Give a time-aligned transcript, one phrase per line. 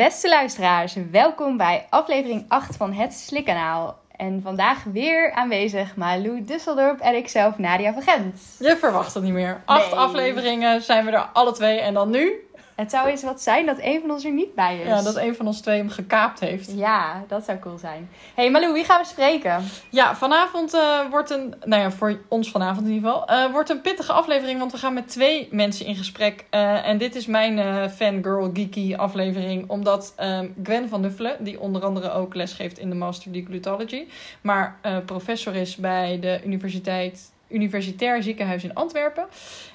[0.00, 3.98] Beste luisteraars, welkom bij aflevering 8 van Het Slikkanaal.
[4.16, 8.40] En vandaag weer aanwezig Malou Dusseldorp en ikzelf Nadia van Gent.
[8.58, 9.62] Je verwacht het niet meer.
[9.64, 9.98] Acht Nee.
[9.98, 12.32] afleveringen zijn we er alle twee en dan nu?
[12.80, 14.86] Het zou eens wat zijn dat een van ons er niet bij is.
[14.86, 16.72] Ja, dat een van ons twee hem gekaapt heeft.
[16.76, 18.10] Ja, dat zou cool zijn.
[18.34, 19.64] hey Malou, wie gaan we spreken?
[19.90, 23.70] Ja, vanavond eh, wordt een, nou ja, voor ons vanavond in ieder geval, eh, wordt
[23.70, 26.44] een pittige aflevering, want we gaan met twee mensen in gesprek.
[26.50, 31.84] Eh, en dit is mijn fangirl geeky aflevering, omdat ehm, Gwen van Nuffelen, die onder
[31.84, 34.06] andere ook lesgeeft in de Master Deglutology,
[34.40, 39.26] maar professor is bij de universiteit, Universitair Ziekenhuis in Antwerpen.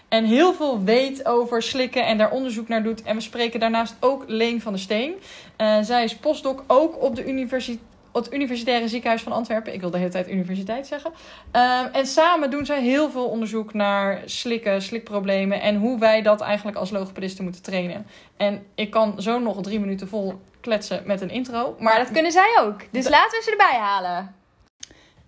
[0.07, 3.03] En heel veel weet over slikken en daar onderzoek naar doet.
[3.03, 5.13] En we spreken daarnaast ook Leen van der Steen.
[5.55, 7.93] Eh, zij is postdoc ook op de universiteit
[8.23, 9.73] het Universitaire Ziekenhuis van Antwerpen.
[9.73, 11.11] Ik wil de hele tijd universiteit zeggen.
[11.51, 16.41] Ehm, en samen doen zij heel veel onderzoek naar slikken, slikproblemen en hoe wij dat
[16.41, 18.07] eigenlijk als logopedisten moeten trainen.
[18.37, 21.75] En ik kan zo nog drie minuten vol kletsen met een intro.
[21.79, 22.79] Maar dat kunnen zij ook.
[22.91, 24.35] Dus laten we ze erbij halen.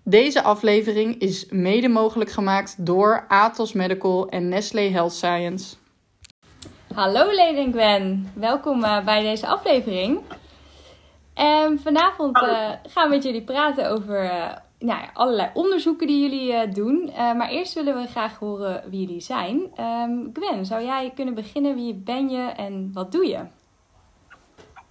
[0.08, 5.76] Deze aflevering is mede mogelijk gemaakt door Atos Medical en Nestlé Health Science.
[6.94, 10.20] Hallo Leen en Gwen, welkom eh, bij deze aflevering.
[11.34, 12.52] En vanavond Hallo.
[12.52, 16.72] eh, gaan we met jullie praten over eh, nou ja, allerlei onderzoeken die jullie eh,
[16.74, 17.10] doen.
[17.14, 19.60] Eh, maar eerst willen we graag horen wie jullie zijn.
[19.74, 21.74] Ehm, Gwen, zou jij kunnen beginnen?
[21.74, 23.38] Wie ben je en wat doe je?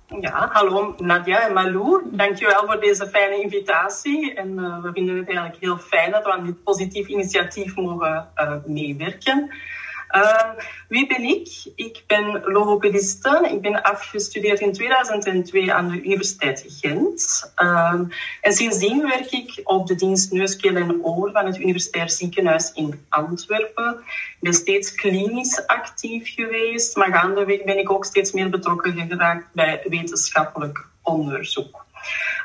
[0.08, 2.02] Ja, hallo Nadia en Malou.
[2.11, 4.33] Dankjewel voor deze fijne invitatie.
[4.33, 8.30] En eh, we vinden het eigenlijk heel fijn dat we aan dit positief initiatief mogen
[8.36, 9.52] eh, meewerken.
[10.08, 10.50] Ehm,
[10.88, 11.72] wie ben ik?
[11.75, 13.50] Ik ben logopediste.
[13.52, 17.52] Ik ben afgestudeerd in 2002 aan de Universiteit Gent.
[17.55, 18.03] Ehm,
[18.41, 22.72] en sindsdien werk ik op de dienst neus, keel en oor van het Universitair Ziekenhuis
[22.73, 23.99] in Antwerpen.
[23.99, 29.45] Ik ben steeds klinisch actief geweest, maar gaandeweg ben ik ook steeds meer betrokken geraakt
[29.53, 31.86] bij wetenschappelijk onderzoek.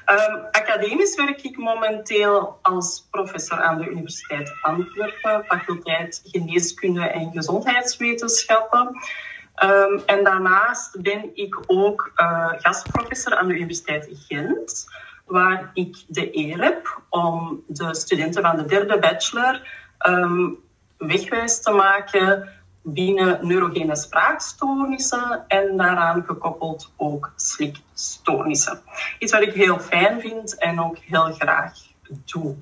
[0.05, 8.97] Ehm, academisch werk ik momenteel als professor aan de Universiteit Antwerpen, faculteit Geneeskunde en Gezondheidswetenschappen.
[9.55, 14.87] Ehm, en daarnaast ben ik ook eh, gastprofessor aan de Universiteit Gent,
[15.27, 20.49] waar ik de eer heb om de studenten van de derde bachelor ehm,
[20.97, 22.49] wegwijs te maken
[22.83, 28.81] binnen neurogene spraakstoornissen en daaraan gekoppeld ook slikstoornissen.
[29.19, 31.73] Iets wat ik heel fijn vind en ook heel graag
[32.25, 32.57] doe.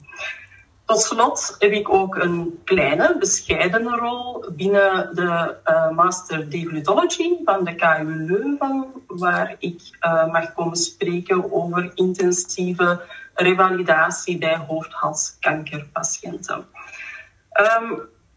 [0.85, 7.65] Tot slot heb ik ook een kleine, bescheidene rol binnen de eh, Master Deglutology van
[7.65, 13.01] de KU Leuven, waar ik eh, mag komen spreken over intensieve
[13.35, 16.67] revalidatie bij hoofd-halskankerpatiënten.
[17.51, 17.93] Ehm,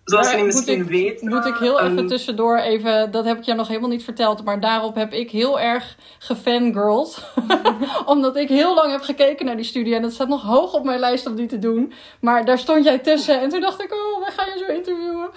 [0.05, 1.29] zoals jullie misschien ik- weten...
[1.29, 4.43] Moet ik heel even ehm, tussendoor even, dat heb ik je nog helemaal niet verteld,
[4.43, 7.31] maar daarop heb ik heel erg gefangirled.
[8.05, 10.83] Omdat ik heel lang heb gekeken naar die studie en dat staat nog hoog op
[10.83, 11.93] mijn lijst om die te doen.
[12.21, 15.29] Maar daar stond jij tussen en toen dacht ik, oh, wij gaan je zo interviewen.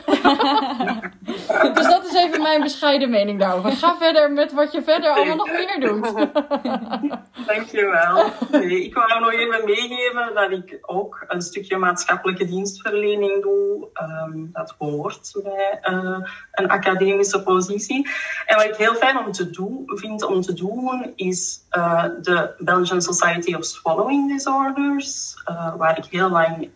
[1.75, 3.73] dus dat is even mijn bescheiden mening daarover.
[3.73, 6.13] Ga verder met wat je verder allemaal nog meer doet.
[7.47, 8.25] Dankjewel.
[8.51, 13.89] Nee, ik wou nog even meegeven dat ik ook een stukje maatschappelijke dienstverlening doe.
[13.93, 16.19] Ehm, dat hoort bij eh,
[16.53, 18.09] een academische positie.
[18.47, 22.55] En wat ik heel fijn om te doen, vind om te doen, is eh, de
[22.59, 26.71] Belgian Society of Swallowing Disorders, eh, waar ik heel lang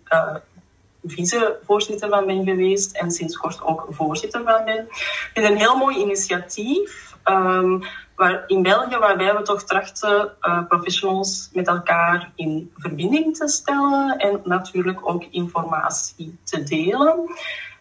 [1.04, 4.86] vicevoorzitter van ben geweest en sinds kort ook voorzitter van ben.
[5.32, 7.78] Het is een heel mooi initiatief ehm,
[8.16, 10.32] waar, in België waarbij we toch trachten
[10.68, 17.30] professionals met elkaar in verbinding te stellen en natuurlijk ook informatie te delen.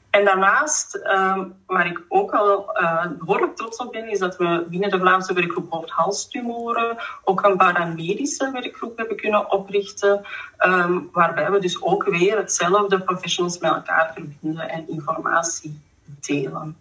[0.10, 4.66] En daarnaast, ehm, waar ik ook al eh, behoorlijk trots op ben, is dat we
[4.70, 10.22] binnen de Vlaamse werkgroep hoofd-halstumoren ook een paramedische werkgroep hebben kunnen oprichten,
[10.58, 15.82] ehm, waarbij we dus ook weer hetzelfde professionals met elkaar verbinden en informatie
[16.20, 16.78] delen.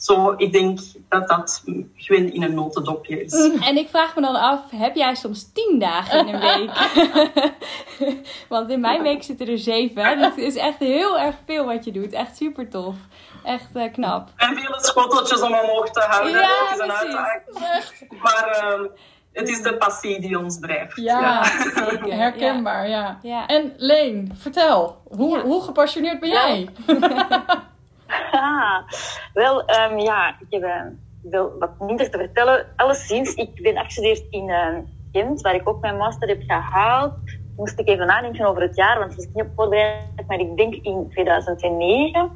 [0.00, 1.64] Zo, ik denk dat dat
[1.96, 3.32] Gwen in een notendopje is.
[3.60, 6.70] En ik vraag me dan af, heb jij soms tien dagen in een week?
[8.48, 10.18] Want in mijn week zitten er zeven.
[10.18, 12.12] Dat is echt heel erg veel wat je doet.
[12.12, 12.94] Echt super tof.
[13.44, 14.28] Echt eh, knap.
[14.36, 16.32] En vele schoteltjes om omhoog te houden.
[16.32, 17.16] Ja, dat is een precies.
[17.16, 18.22] uitdaging.
[18.22, 18.86] Maar ehm,
[19.32, 20.96] het is de passie die ons drijft.
[20.96, 22.12] Ja, Zeker.
[22.22, 23.18] herkenbaar, ja.
[23.22, 23.46] Ja.
[23.46, 25.42] En Leen, vertel, hoe, Ja.
[25.42, 26.68] hoe gepassioneerd ben jij?
[29.32, 30.82] Wel, ehm, ja, ik heb eh,
[31.22, 32.66] wel wat minder te vertellen.
[32.76, 34.78] Alleszins, ik ben afgestudeerd in eh,
[35.12, 37.14] Gent, waar ik ook mijn master heb gehaald.
[37.56, 40.56] Moest ik even nadenken over het jaar, want het is niet op voorbereid, maar ik
[40.56, 42.30] denk in 2009.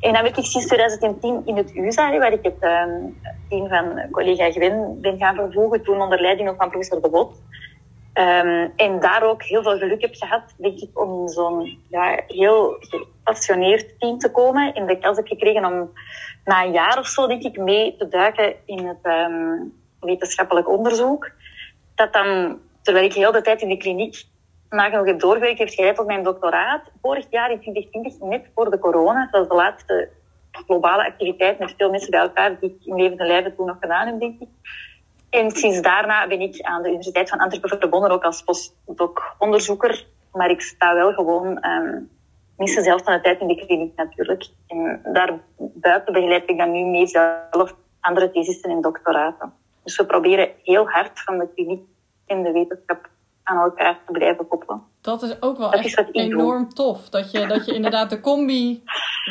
[0.00, 2.90] En dan werk ik sinds 2010 in het USA, waar ik het ehm,
[3.48, 7.42] team van collega Gwen ben gaan vervoegen, toen onder leiding van professor De Bot.
[8.16, 12.20] Ehm, en daar ook heel veel geluk heb gehad, denk ik, om in zo'n ja,
[12.26, 14.74] heel gepassioneerd team te komen.
[14.74, 15.92] En de kans heb gekregen om
[16.44, 19.56] na een jaar of zo, denk ik, mee te duiken in het ehm,
[20.00, 21.30] wetenschappelijk onderzoek.
[21.94, 24.24] Dat dan, terwijl ik heel de tijd in de kliniek
[24.70, 26.82] nagenoeg heb doorgewerkt, heeft geleid tot mijn doctoraat.
[27.02, 30.08] Vorig jaar in 2020, net voor de corona, dat was de laatste
[30.50, 34.20] globale activiteit met veel mensen bij elkaar, die ik in levende toen nog gedaan heb,
[34.20, 34.48] denk ik.
[35.36, 40.06] En sinds daarna ben ik aan de Universiteit van Antwerpen verbonden, ook als postdoc-onderzoeker.
[40.32, 42.10] Maar ik sta wel gewoon um,
[42.56, 44.48] minstens zelf van de tijd in de kliniek natuurlijk.
[44.66, 49.52] En daarbuiten begeleid ik dan nu mee zelf andere thesissen en doctoraten.
[49.84, 51.82] Dus we proberen heel hard van de kliniek
[52.26, 53.08] en de wetenschap
[53.42, 54.82] aan elkaar te blijven koppelen.
[55.00, 57.08] Dat is ook wel echt enorm tof.
[57.08, 58.82] Dat je, dat je inderdaad de combi,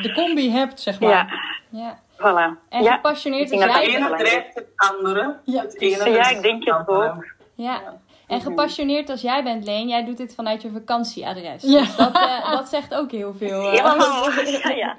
[0.02, 1.10] de combi hebt, zeg maar.
[1.10, 1.28] Ja.
[1.70, 2.04] Ja.
[2.18, 2.58] Voilà.
[2.70, 4.20] En gepassioneerd als Het jij ene bent.
[4.20, 5.36] drijft het andere.
[5.44, 7.26] Ja, het ene Ja, ik denk het ook.
[7.56, 7.82] Ja.
[8.28, 11.64] En gepassioneerd als jij bent, Leen, jij doet dit vanuit je vakantieadres.
[11.64, 11.80] Ja.
[11.80, 13.72] Dus dat, eh, dat zegt ook heel veel.
[13.72, 13.84] eh.
[13.84, 14.30] Helemaal.
[14.32, 14.96] Ja, ja.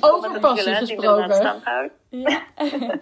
[0.00, 1.60] Over passie gesproken.
[2.08, 2.40] Ja.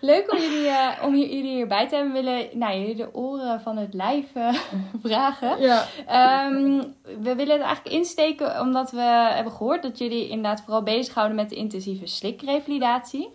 [0.00, 2.12] Leuk om jullie, eh, om jullie hierbij te hebben.
[2.12, 4.54] We willen nou, jullie de oren van het lijf eh,
[5.04, 5.60] vragen.
[5.60, 5.86] Ja.
[6.06, 9.00] Ehm, we willen het eigenlijk insteken omdat we
[9.34, 13.28] hebben gehoord dat jullie inderdaad vooral bezighouden met de intensieve slikrevalidatie.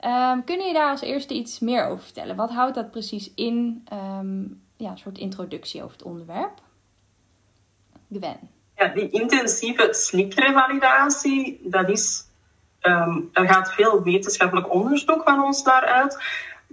[0.00, 2.36] Ehm, kunnen je daar als eerste iets meer over vertellen?
[2.36, 3.82] Wat houdt dat precies in?
[3.88, 4.42] Ehm,
[4.76, 6.62] ja, een soort introductie over het onderwerp.
[8.12, 8.38] Gwen.
[8.76, 12.24] Ja, die intensieve slikrevalidatie, dat is,
[12.84, 16.22] ehm, er gaat veel wetenschappelijk onderzoek van ons naar uit.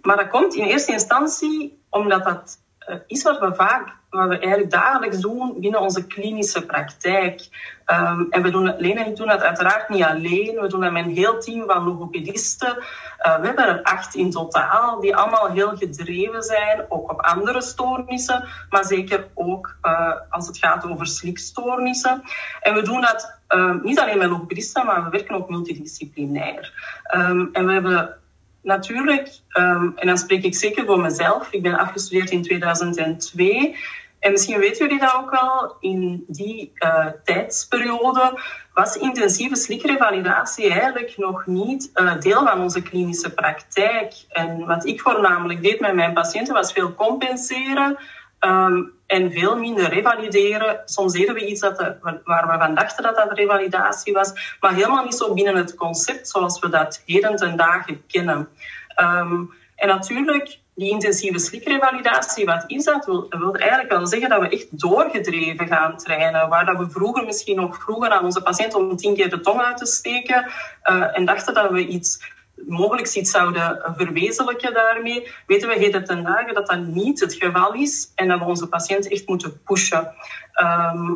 [0.02, 4.40] Maar dat komt in eerste instantie omdat dat eh, is wat we vaak, wat we
[4.40, 7.48] eigenlijk dagelijks doen binnen onze klinische praktijk.
[7.86, 10.60] Ehm, en we doen het, Lena en ik doen dat uiteraard niet alleen.
[10.60, 12.78] We doen dat met een heel team van logopedisten.
[13.18, 17.62] Eh, we hebben er acht in totaal, die allemaal heel gedreven zijn, ook op andere
[17.62, 22.24] stoornissen, maar zeker ook eh, als het gaat over slikstoornissen.
[22.62, 26.74] En we doen dat eh, niet alleen met logopedisten, maar we werken ook multidisciplinair.
[27.04, 28.16] Ehm, en we hebben
[28.62, 33.76] natuurlijk, ehm, en dan spreek ik zeker voor mezelf, ik ben afgestudeerd in 2002.
[34.22, 38.40] En misschien weten jullie dat ook wel, in die eh, tijdsperiode
[38.74, 44.14] was intensieve slikrevalidatie eigenlijk nog niet eh, deel van onze klinische praktijk.
[44.30, 47.98] En wat ik voornamelijk deed met mijn patiënten was veel compenseren
[48.40, 50.82] ehm, en veel minder revalideren.
[50.86, 55.04] Soms deden we iets dat waar we van dachten dat dat revalidatie was, maar helemaal
[55.04, 58.50] niet zo binnen het concept zoals we dat heden ten dagen kennen.
[58.88, 59.44] Ehm,
[59.76, 63.06] en natuurlijk, die intensieve slikrevalidatie, wat is dat?
[63.06, 66.50] Wil, wil eigenlijk wel zeggen dat we echt doorgedreven gaan trainen.
[66.50, 69.62] Waar dat we vroeger misschien nog vroegen aan onze patiënt om tien keer de tong
[69.62, 70.52] uit te steken
[70.82, 76.24] eh, en dachten dat we iets mogelijk iets zouden verwezenlijken daarmee, weten we heden ten
[76.24, 80.14] dagen dat dat niet het geval is en dat we onze patiënt echt moeten pushen.
[80.54, 81.14] Ehm,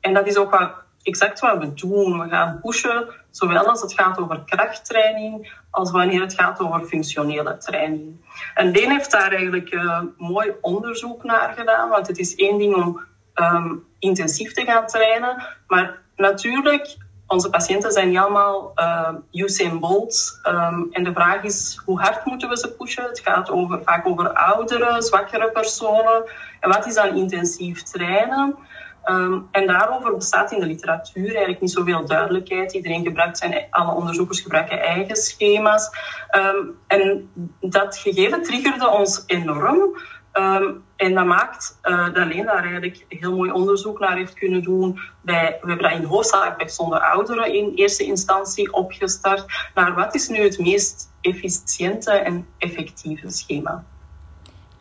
[0.00, 0.72] en dat is ook wat,
[1.02, 2.20] exact wat we doen.
[2.20, 7.56] We gaan pushen, zowel als het gaat over krachttraining, als wanneer het gaat over functionele
[7.56, 8.16] training.
[8.54, 12.74] En Deen heeft daar eigenlijk eh, mooi onderzoek naar gedaan, want het is één ding
[12.74, 13.00] om
[13.34, 16.96] ehm, intensief te gaan trainen, maar natuurlijk,
[17.26, 20.40] onze patiënten zijn niet allemaal uh, Usain Bolt.
[20.48, 23.04] Um, en de vraag is, hoe hard moeten we ze pushen?
[23.04, 26.24] Het gaat over, vaak over oudere, zwakkere personen.
[26.60, 28.56] En wat is dan intensief trainen?
[29.04, 32.72] Um, en daarover bestaat in de literatuur eigenlijk niet zoveel duidelijkheid.
[32.72, 35.90] Iedereen gebruikt zijn, alle onderzoekers gebruiken eigen schema's.
[36.36, 39.96] Um, en dat gegeven triggerde ons enorm.
[40.32, 44.62] Um, en dat maakt uh, dat Leen daar eigenlijk heel mooi onderzoek naar heeft kunnen
[44.62, 44.98] doen.
[45.22, 49.70] Bij, we hebben dat in hoofdzaak bij gezonde ouderen in eerste instantie opgestart.
[49.74, 53.84] Naar wat is nu het meest efficiënte en effectieve schema?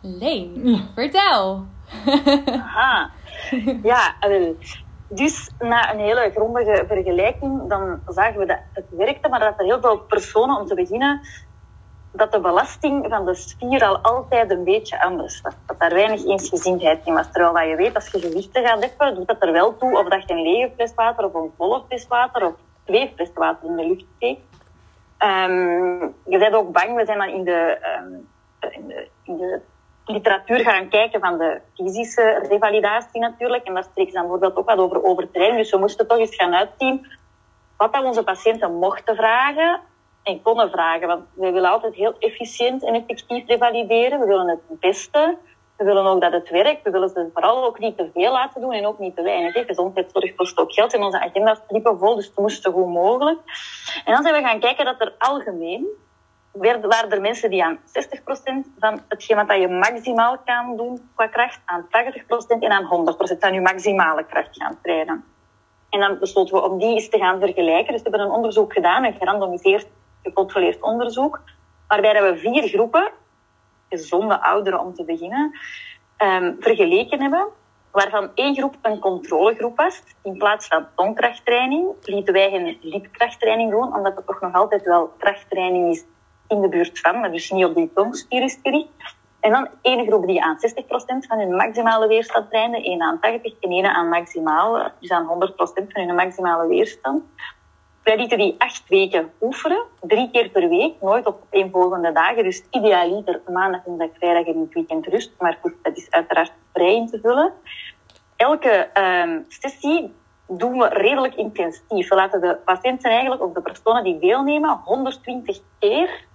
[0.02, 0.80] Leen, ja.
[0.96, 1.66] vertel.
[2.46, 3.10] Aha.
[3.84, 4.56] Ja, wel.
[5.10, 9.66] Dus na een hele grondige vergelijking, dan zagen we dat het werkte, maar dat er
[9.66, 11.22] heel veel personen, om te beginnen,
[12.12, 15.54] dat de belasting van de spier al altijd een beetje anders was.
[15.66, 17.32] Dat daar weinig eensgezindheid in was.
[17.32, 20.24] Terwijl dat je weet, als je gewichten gaat doet dat er wel toe of dat
[20.28, 22.54] je een lege fles water of een volle fles water of
[22.86, 24.42] twee fles water in de lucht steekt.
[25.20, 28.28] Um, je bent ook bang, we zijn dan in de, um,
[28.72, 29.62] in de, in de
[30.08, 33.64] literatuur gaan kijken van de fysische revalidatie natuurlijk.
[33.64, 35.62] En daar spreken ze dan bijvoorbeeld ook wat over overtraining.
[35.62, 37.08] Dus we moesten toch eens gaan uitzien
[37.78, 39.80] wat onze patiënten mochten vragen
[40.24, 41.08] en konden vragen.
[41.08, 44.20] Want we willen altijd heel efficiënt en effectief revalideren.
[44.20, 45.38] We willen het beste.
[45.78, 46.84] We willen ook dat het werkt.
[46.84, 49.66] We willen ze vooral ook niet te veel laten doen en ook niet te weinig.
[49.66, 53.40] Gezondheidszorg kost ook geld en onze agenda's liepen vol, dus het moest zo goed mogelijk.
[54.06, 55.88] En dan zijn we gaan kijken dat er algemeen
[56.58, 57.82] waren er mensen die aan 60%
[58.80, 61.88] van hetgeen wat je maximaal kan doen qua kracht, aan 80%
[62.60, 65.24] en aan 100% van je maximale kracht gaan trainen.
[65.90, 67.94] En dan besloten we om die eens te gaan vergelijken.
[67.94, 69.88] Dus we hebben een onderzoek gedaan, een gerandomiseerd,
[70.24, 71.42] gecontroleerd onderzoek,
[71.88, 73.12] waarbij we vier groepen,
[73.90, 75.52] gezonde ouderen om te beginnen,
[76.18, 77.48] um, vergeleken hebben.
[77.92, 80.04] Waarvan één groep een controlegroep was.
[80.24, 85.14] In plaats van tongkrachttraining lieten wij hen lipkrachttraining doen, omdat het toch nog altijd wel
[85.18, 86.06] krachttraining is
[86.48, 87.92] in de buurt van, dus niet op die
[88.64, 89.16] gericht.
[89.40, 93.54] En dan één groep die aan 60% van hun maximale weerstand trainde, één aan 80
[93.60, 97.24] en één aan maximaal, dus aan 100% van hun maximale weerstand.
[98.04, 102.44] Wij lieten die acht weken oefenen, drie keer per week, nooit op volgende dagen.
[102.44, 105.32] Dus idealiter maandag, dinsdag, vrijdag en het weekend rust.
[105.40, 107.54] Maar goed, dat is uiteraard vrij in te vullen.
[108.36, 110.14] Elke um, sessie
[110.48, 112.10] doen we redelijk intensief.
[112.10, 116.26] We laten de patiënten eigenlijk, of de personen die deelnemen, 120 keer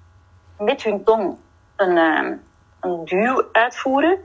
[0.64, 1.36] met hun tong
[1.76, 1.96] een,
[2.80, 4.18] een duw uitvoeren.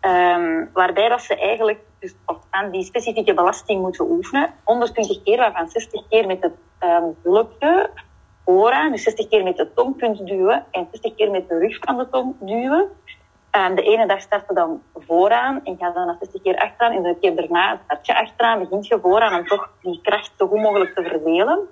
[0.00, 2.14] Um, waarbij dat ze eigenlijk dus
[2.50, 4.50] aan die specifieke belasting moeten oefenen.
[4.64, 7.16] 120 keer, waarvan 60 keer met het um,
[8.44, 11.96] vooraan, dus 60 keer met de tongpunt duwen en 60 keer met de rug van
[11.96, 12.88] de tong duwen.
[13.50, 16.92] De ene dag starten dan vooraan en gaat dan naar 60 keer achteraan.
[16.92, 20.46] En de keer daarna start je achteraan, begint je vooraan om toch die kracht zo
[20.46, 21.68] goed mogelijk te verdelen.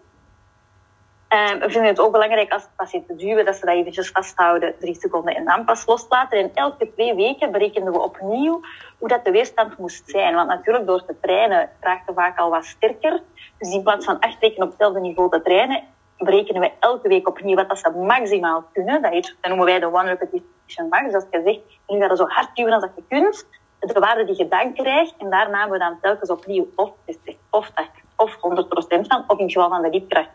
[1.28, 4.96] Um, we vinden het ook belangrijk als patiënten duwen, dat ze dat eventjes vasthouden, drie
[5.00, 6.38] seconden en dan pas loslaten.
[6.38, 8.60] En elke twee weken berekenen we opnieuw
[8.98, 10.34] hoe dat de weerstand moest zijn.
[10.34, 13.22] Want natuurlijk, door te trainen raakte vaak al wat sterker.
[13.58, 15.82] Dus in plaats van acht weken op hetzelfde niveau te trainen,
[16.18, 19.02] berekenen we elke week opnieuw wat dat ze maximaal kunnen.
[19.02, 21.04] Dat, heet, dat noemen wij de one repetition max.
[21.04, 23.46] Dus als je zegt, nu ga je zo hard duwen als dat je kunt,
[23.78, 27.34] de waarde die je dan krijgt, en daarna hebben we dan telkens opnieuw of 60,
[27.50, 30.28] of 80, of 100 procent van, of in het geval van de liepkracht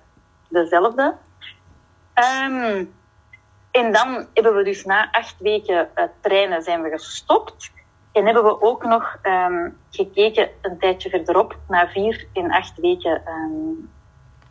[0.54, 1.16] dezelfde.
[2.16, 2.94] Um,
[3.72, 7.72] en dan hebben we dus na acht weken uh, trainen zijn we gestopt.
[8.12, 13.22] En hebben we ook nog um, gekeken een tijdje verderop, na vier en acht weken,
[13.28, 13.92] um,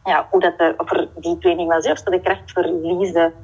[0.05, 3.35] ja, hoe dat de, of er die training was, of ze de kracht verliezen.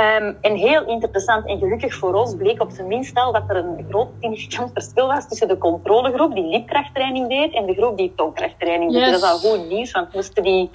[0.00, 3.56] Um, en heel interessant en gelukkig voor ons bleek op zijn minst al dat er
[3.56, 8.12] een groot significant verschil was tussen de controlegroep die liepkrachttraining deed en de groep die
[8.16, 9.00] tongkrachttraining deed.
[9.00, 9.10] Yes.
[9.10, 10.70] Dat is al goed nieuws, want moesten die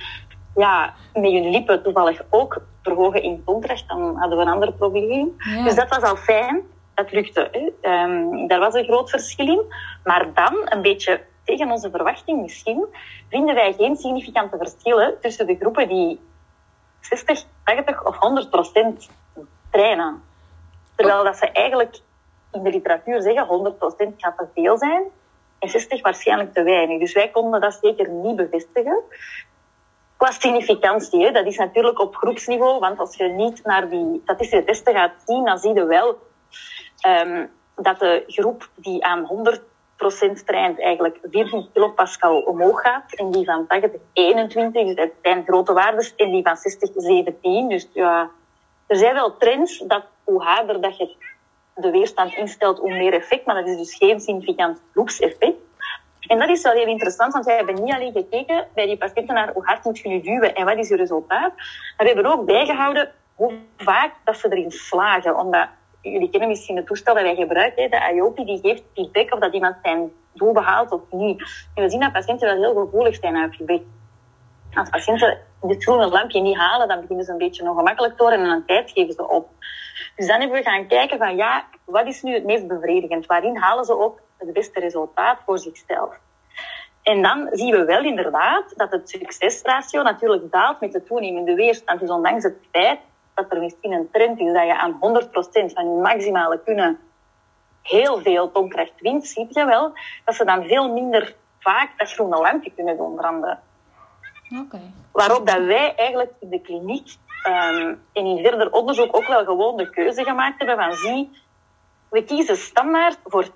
[0.55, 5.35] ja, met hun lippen toevallig ook verhogen in contrast, dan hadden we een ander probleem.
[5.37, 5.63] Ja.
[5.63, 6.61] Dus dat was al fijn.
[6.93, 7.49] Dat lukte.
[7.51, 7.91] Hè.
[8.03, 9.73] Um, daar was een groot verschil in.
[10.03, 12.85] Maar dan, een beetje tegen onze verwachting misschien,
[13.29, 16.19] vinden wij geen significante verschillen tussen de groepen die
[16.99, 19.09] 60, 80 of 100 procent
[19.69, 20.23] trainen.
[20.95, 21.99] Terwijl dat ze eigenlijk
[22.51, 25.03] in de literatuur zeggen 100 procent gaat te veel zijn
[25.59, 26.99] en 60 waarschijnlijk te weinig.
[26.99, 29.03] Dus wij konden dat zeker niet bevestigen
[30.21, 31.23] qua significantie.
[31.25, 31.31] Hè.
[31.31, 35.45] Dat is natuurlijk op groepsniveau, want als je niet naar die statistische testen gaat zien,
[35.45, 36.17] dan zie je wel
[37.07, 39.29] um, dat de groep die aan
[40.37, 45.43] 100% traint eigenlijk 14 kilopascal omhoog gaat en die van 80 21, dus dat zijn
[45.43, 47.69] grote waardes, en die van 60 17.
[47.69, 48.29] Dus ja,
[48.87, 51.15] er zijn wel trends dat hoe harder dat je
[51.75, 55.57] de weerstand instelt, hoe meer effect, maar dat is dus geen significant groepseffect.
[56.31, 59.35] En dat is wel heel interessant, want wij hebben niet alleen gekeken bij die patiënten
[59.35, 61.53] naar hoe hard moet je duwen en wat is je resultaat,
[61.97, 65.37] maar we hebben ook bijgehouden hoe vaak dat ze erin slagen.
[65.37, 65.67] Omdat,
[66.01, 69.53] jullie kennen misschien het toestel dat wij gebruiken, de IOPI, die geeft feedback of dat
[69.53, 71.67] iemand zijn doel behaalt of niet.
[71.75, 73.81] En we zien dat patiënten wel heel gevoelig zijn naar feedback.
[74.73, 78.39] Als patiënten dit groene lampje niet halen, dan beginnen ze een beetje ongemakkelijk te worden
[78.39, 79.49] en een tijd geven ze op.
[80.15, 83.25] Dus dan hebben we gaan kijken van ja, wat is nu het meest bevredigend?
[83.25, 86.19] Waarin halen ze ook het beste resultaat voor zichzelf.
[87.03, 91.99] En dan zien we wel inderdaad dat het succesratio natuurlijk daalt met de toenemende weerstand.
[91.99, 92.99] Dus ondanks het feit
[93.33, 96.99] dat er misschien een trend is dat je aan 100% van je maximale kunnen
[97.81, 99.93] heel veel tongkracht wint, zie je wel
[100.25, 103.59] dat ze dan veel minder vaak dat groene lampje kunnen doen branden.
[104.65, 104.93] Okay.
[105.11, 107.15] Waarop dat wij eigenlijk in de kliniek
[107.47, 111.29] um, en in verder onderzoek ook wel gewoon de keuze gemaakt hebben van zie,
[112.11, 113.49] we kiezen standaard voor 80%.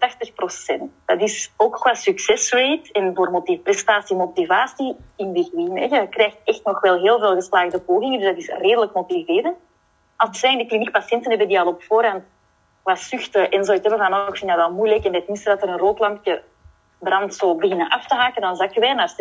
[1.05, 5.89] Dat is ook qua succesrate en voor motiv prestatie, motivatie in between.
[5.89, 9.57] Je krijgt echt nog wel heel veel geslaagde pogingen, dus dat is redelijk motiverend.
[10.15, 12.23] Als zij in de kliniek patiënten hebben die al op voorhand
[12.83, 15.49] wat zuchten en zoiets hebben van, oh, ik vind dat wel moeilijk en het minste
[15.49, 16.43] dat er een rooklampje
[16.99, 19.13] brandt, zo beginnen af te haken, dan zakken wij naar 60%.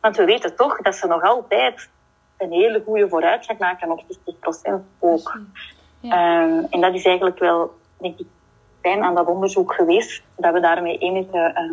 [0.00, 1.90] Want we weten toch dat ze nog altijd
[2.38, 4.04] een hele goede vooruitgang maken op 60%
[4.98, 5.38] ook.
[6.00, 6.42] Ja.
[6.42, 8.26] Um, en dat is eigenlijk wel denk ik,
[8.82, 11.72] zijn aan dat onderzoek geweest, dat we daarmee enige ehm,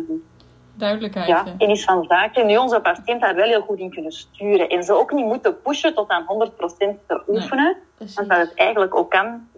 [0.76, 1.28] Duidelijkheid.
[1.28, 1.56] ja, hè.
[1.58, 4.68] kennis van zaken nu onze patiënt daar wel heel goed in kunnen sturen.
[4.68, 7.76] En ze ook niet moeten pushen tot aan 100% te oefenen,
[8.14, 9.48] want dat het eigenlijk ook kan.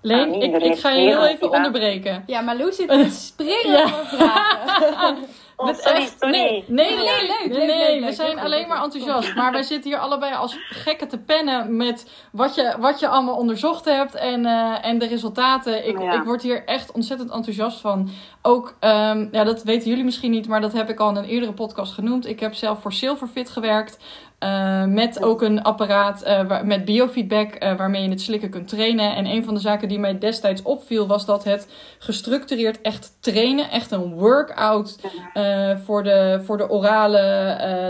[0.00, 2.22] Leen, Ah, ik, ik ga je heel even onderbreken.
[2.26, 3.88] Ja, maar Lou zit te springen Ja.
[3.88, 5.16] voor vragen.
[5.56, 6.34] Oh, Met sorry, echt- sorry.
[6.36, 9.34] Nee, nee, Nee, nee, leuk, nee, we zijn alleen maar enthousiast.
[9.34, 13.36] Maar wij zitten hier allebei als gekken te pennen met wat je, wat je allemaal
[13.36, 15.88] onderzocht hebt en, eh, en de resultaten.
[15.88, 16.12] Ik, Ja.
[16.12, 18.10] ik word hier echt ontzettend enthousiast van.
[18.42, 21.24] Ook, ehm, ja, dat weten jullie misschien niet, maar dat heb ik al in een
[21.24, 22.26] eerdere podcast genoemd.
[22.26, 23.98] Ik heb zelf voor Silverfit gewerkt.
[24.44, 28.68] Eh, met ook een apparaat eh, waar- met biofeedback eh, waarmee je het slikken kunt
[28.68, 29.14] trainen.
[29.16, 33.70] En een van de zaken die mij destijds opviel was dat het gestructureerd echt trainen,
[33.70, 34.98] echt een workout
[35.84, 37.18] voor, de, voor de orale,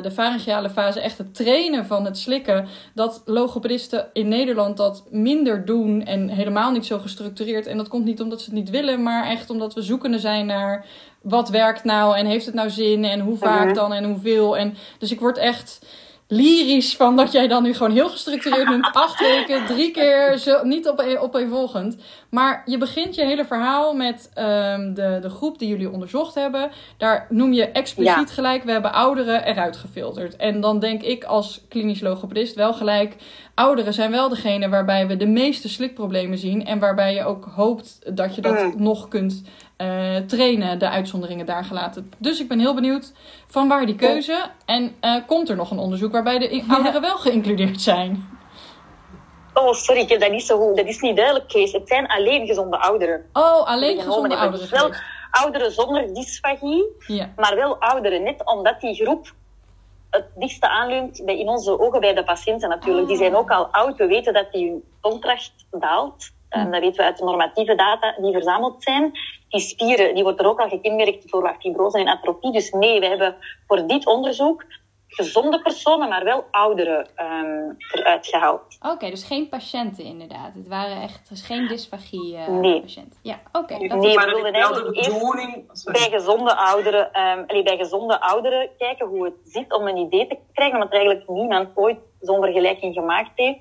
[0.02, 2.66] de pharyngeale fase, echt het trainen van het slikken.
[2.94, 7.66] Dat logopedisten in Nederland dat minder doen en helemaal niet zo gestructureerd.
[7.66, 10.46] En dat komt niet omdat ze het niet willen, maar echt omdat we zoekende zijn
[10.46, 10.84] naar
[11.23, 14.56] wat werkt nou en heeft het nou zin en hoe vaak dan en hoeveel.
[14.56, 15.87] En, dus ik word echt
[16.26, 18.90] lyrisch van dat jij dan nu gewoon heel gestructureerd noemt.
[19.07, 21.97] Acht weken, drie keer, zo, niet op, opeenvolgend.
[22.31, 26.71] Maar je begint je hele verhaal met ehm, de, de groep die jullie onderzocht hebben.
[26.99, 28.35] Daar noem je expliciet Ja.
[28.35, 30.37] gelijk, we hebben ouderen eruit gefilterd.
[30.37, 33.16] En dan denk ik als klinisch logopedist wel gelijk...
[33.54, 36.64] Ouderen zijn wel degene waarbij we de meeste slikproblemen zien.
[36.66, 38.75] En waarbij je ook hoopt dat je dat Mm.
[38.76, 39.43] nog kunt
[39.76, 42.12] eh, trainen, de uitzonderingen daar gelaten.
[42.19, 43.12] Dus ik ben heel benieuwd
[43.47, 44.50] van waar die keuze.
[44.66, 48.28] En eh, komt er nog een onderzoek waarbij de ouderen wel geïncludeerd zijn?
[49.54, 50.75] Oh, sorry, dat niet zo.
[50.75, 51.73] Dat is niet duidelijk geweest.
[51.73, 53.25] Het zijn alleen gezonde ouderen.
[53.33, 54.93] Oh, alleen gezonde ouderen Dus wel
[55.31, 57.33] ouderen zonder dysfagie, Ja.
[57.37, 58.23] maar wel ouderen.
[58.23, 59.35] Net omdat die groep
[60.11, 63.07] het dichtste aanleunt bij, in onze ogen bij de patiënten natuurlijk.
[63.09, 63.97] Die zijn ook al oud.
[63.97, 66.31] We weten dat die hun tongkracht daalt.
[66.54, 69.12] En dat weten we uit de normatieve data die verzameld zijn.
[69.49, 72.52] Die spieren, die wordt er ook al gekenmerkt door wat fibrose en atrofie.
[72.52, 74.64] Dus nee, we hebben voor dit onderzoek
[75.08, 78.76] gezonde personen, maar wel ouderen ehm, eruit gehaald.
[78.92, 80.54] Oké, dus geen patiënten inderdaad.
[80.54, 82.80] Het waren echt dus geen dysfagie eh, Nee.
[82.80, 83.19] patiënten.
[83.23, 83.78] Ja, oké.
[83.88, 85.64] dat Nee, is- we maar het wilden is wel de eigenlijk eerst bedoeling...
[85.73, 85.99] Sorry.
[86.08, 90.26] bij gezonde ouderen, ehm, allee, bij gezonde ouderen kijken hoe het zit om een idee
[90.26, 93.58] te krijgen, omdat eigenlijk niemand ooit zo'n vergelijking gemaakt heeft.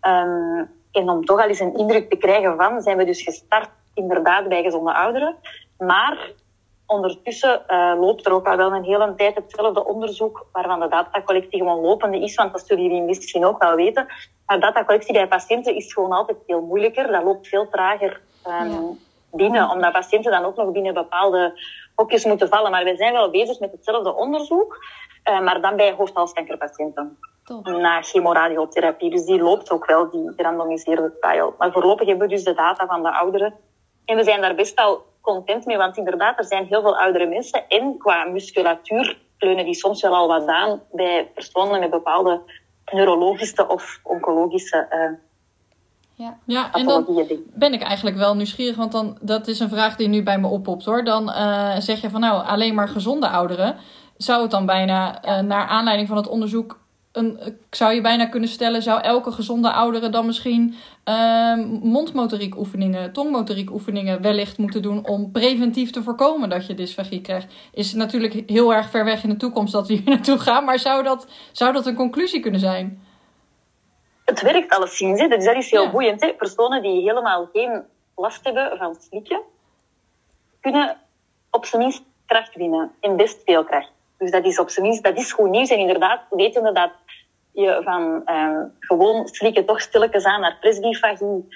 [0.00, 0.64] Ehm,
[0.94, 4.48] en om toch al eens een indruk te krijgen van, zijn we dus gestart inderdaad
[4.48, 5.36] bij gezonde ouderen.
[5.78, 6.30] Maar
[6.86, 11.58] ondertussen eh, loopt er ook al wel een hele tijd hetzelfde onderzoek, waarvan de datacollectie
[11.58, 14.06] gewoon lopende is, want dat zullen jullie misschien ook wel weten.
[14.46, 17.12] Maar datacollectie bij patiënten is gewoon altijd veel moeilijker.
[17.12, 18.82] Dat loopt veel trager ehm.
[19.36, 21.60] Binnen, omdat patiënten dan ook nog binnen bepaalde
[21.94, 22.70] hokjes moeten vallen.
[22.70, 24.84] Maar wij zijn wel bezig met hetzelfde onderzoek,
[25.22, 27.18] eh, maar dan bij hoofdhalskankerpatiënten
[27.64, 29.10] na chemoradiotherapie.
[29.10, 31.54] Dus die loopt ook wel, die gerandomiseerde trial.
[31.58, 33.54] Maar voorlopig hebben we dus de data van de ouderen.
[34.04, 37.26] En we zijn daar best wel content mee, want inderdaad, er zijn heel veel oudere
[37.26, 37.68] mensen.
[37.68, 42.40] En qua musculatuur kleunen die soms wel al wat aan bij personen met bepaalde
[42.92, 45.10] neurologische of oncologische eh
[46.16, 46.38] Ja.
[46.46, 50.08] Ja, en dan ben ik eigenlijk wel nieuwsgierig, want dan, dat is een vraag die
[50.08, 51.04] nu bij me oppopt hoor.
[51.04, 53.76] Dan eh, zeg je van nou, alleen maar gezonde ouderen.
[54.16, 57.38] Zou het dan bijna, eh, naar aanleiding van het onderzoek, een,
[57.70, 60.74] zou je bijna kunnen stellen, zou elke gezonde oudere dan misschien
[61.04, 67.20] eh, mondmotoriek oefeningen, tongmotoriek oefeningen wellicht moeten doen om preventief te voorkomen dat je dysfagie
[67.20, 67.52] krijgt?
[67.72, 70.78] Is natuurlijk heel erg ver weg in de toekomst dat we hier naartoe gaan, maar
[70.78, 73.03] zou dat, zou dat een conclusie kunnen zijn?
[74.24, 75.28] Het werkt alleszins, hè.
[75.28, 75.90] dus dat is heel Ja.
[75.90, 76.20] boeiend.
[76.20, 76.32] Hè.
[76.34, 77.82] Personen die helemaal geen
[78.16, 79.40] last hebben van slikken,
[80.60, 80.96] kunnen
[81.50, 82.92] op zijn minst kracht winnen.
[83.00, 83.92] En best veel kracht.
[84.18, 85.70] Dus dat is op zijn minst, dat is goed nieuws.
[85.70, 86.90] En inderdaad, wetende dat
[87.52, 91.48] je van ehm, gewoon slikken toch stilletjes aan naar presbyfagie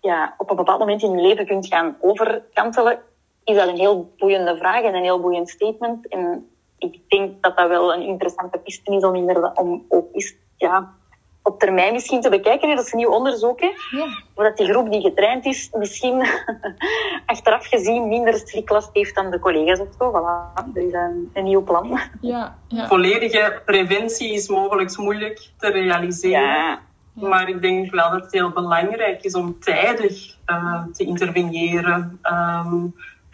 [0.00, 3.02] ja, op een bepaald moment in je leven kunt gaan overkantelen,
[3.44, 6.08] is dat een heel boeiende vraag en een heel boeiend statement.
[6.08, 10.34] En ik denk dat dat wel een interessante piste is om, inderdaad, om ook eens
[10.56, 10.94] ja,
[11.42, 12.68] op termijn misschien te bekijken.
[12.68, 12.74] hè.
[12.74, 13.60] Dat is een nieuw onderzoek.
[13.60, 13.70] Hè.
[13.90, 14.06] Ja.
[14.34, 16.26] Omdat die groep die getraind is, misschien
[17.26, 20.10] achteraf gezien minder sliklast heeft dan de collega's of zo.
[20.10, 20.62] Voilà.
[20.74, 22.00] Is een, een nieuw plan.
[22.20, 22.86] Ja, ja.
[22.86, 26.42] Volledige preventie is mogelijk moeilijk te realiseren.
[26.42, 26.78] Ja,
[27.14, 32.18] Maar ik denk wel dat het heel belangrijk is om tijdig eh, te interveneren.
[32.22, 32.86] Ehm,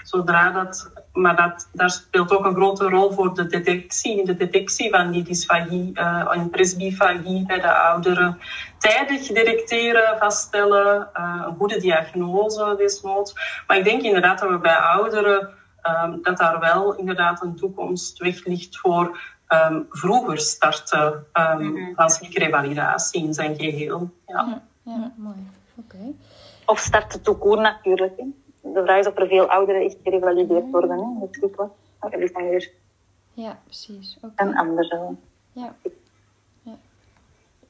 [0.02, 4.90] zodra dat, maar dat, daar speelt ook een grote rol voor de detectie, de detectie
[4.90, 8.38] van die dysfagie eh, en presbyfagie bij de ouderen.
[8.78, 13.34] Tijdig detecteren, vaststellen, eh, een goede diagnose desnoods.
[13.66, 15.48] Maar ik denk inderdaad dat we bij ouderen,
[15.82, 21.94] ehm, dat daar wel inderdaad een toekomst weg ligt voor ehm, vroeger starten ehm, Mhm.
[21.94, 24.10] van slikrevalidatie in zijn geheel.
[24.26, 24.62] Ja.
[24.82, 25.36] Ja, mooi.
[25.74, 25.96] Oké.
[26.64, 28.12] of starten toekoor natuurlijk.
[28.16, 28.24] Hè.
[28.74, 30.90] De vraag is of er veel ouderen echt gerevalideerd worden.
[32.10, 32.18] Hè?
[32.18, 32.70] Is dan weer
[33.32, 34.16] Ja, precies.
[34.22, 34.32] Oké.
[34.44, 35.14] een andere.
[35.52, 35.74] Ja.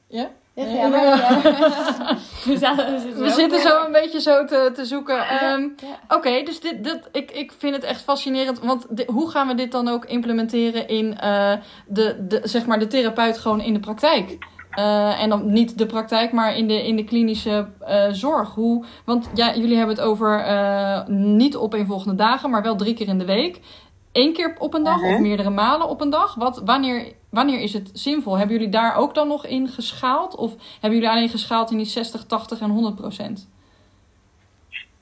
[0.09, 0.29] Ja?
[0.53, 1.39] Ja, ja, maar, ja.
[2.45, 5.27] we, zaten- we zitten We zitten zo een beetje zo te, te zoeken.
[5.27, 6.15] Ehm, Ja.
[6.15, 8.59] Oké, dus dit, dit, ik, ik vind het echt fascinerend.
[8.59, 11.53] Want hoe gaan we dit dan ook implementeren in eh,
[11.87, 14.37] de, de, zeg maar de therapeut gewoon in de praktijk?
[14.77, 18.53] Eh, en dan niet de praktijk, maar in de, in de klinische eh, zorg.
[18.53, 23.07] Hoe, want ja, jullie hebben het over eh, niet opeenvolgende dagen, maar wel drie keer
[23.07, 23.59] in de week.
[24.11, 25.21] Eén keer op een dag of Mhm.
[25.21, 26.35] meerdere malen op een dag.
[26.35, 28.37] Wat, wanneer, wanneer is het zinvol?
[28.37, 30.35] Hebben jullie daar ook dan nog in geschaald?
[30.35, 33.49] Of hebben jullie alleen geschaald in die 60, 80 en 100 procent?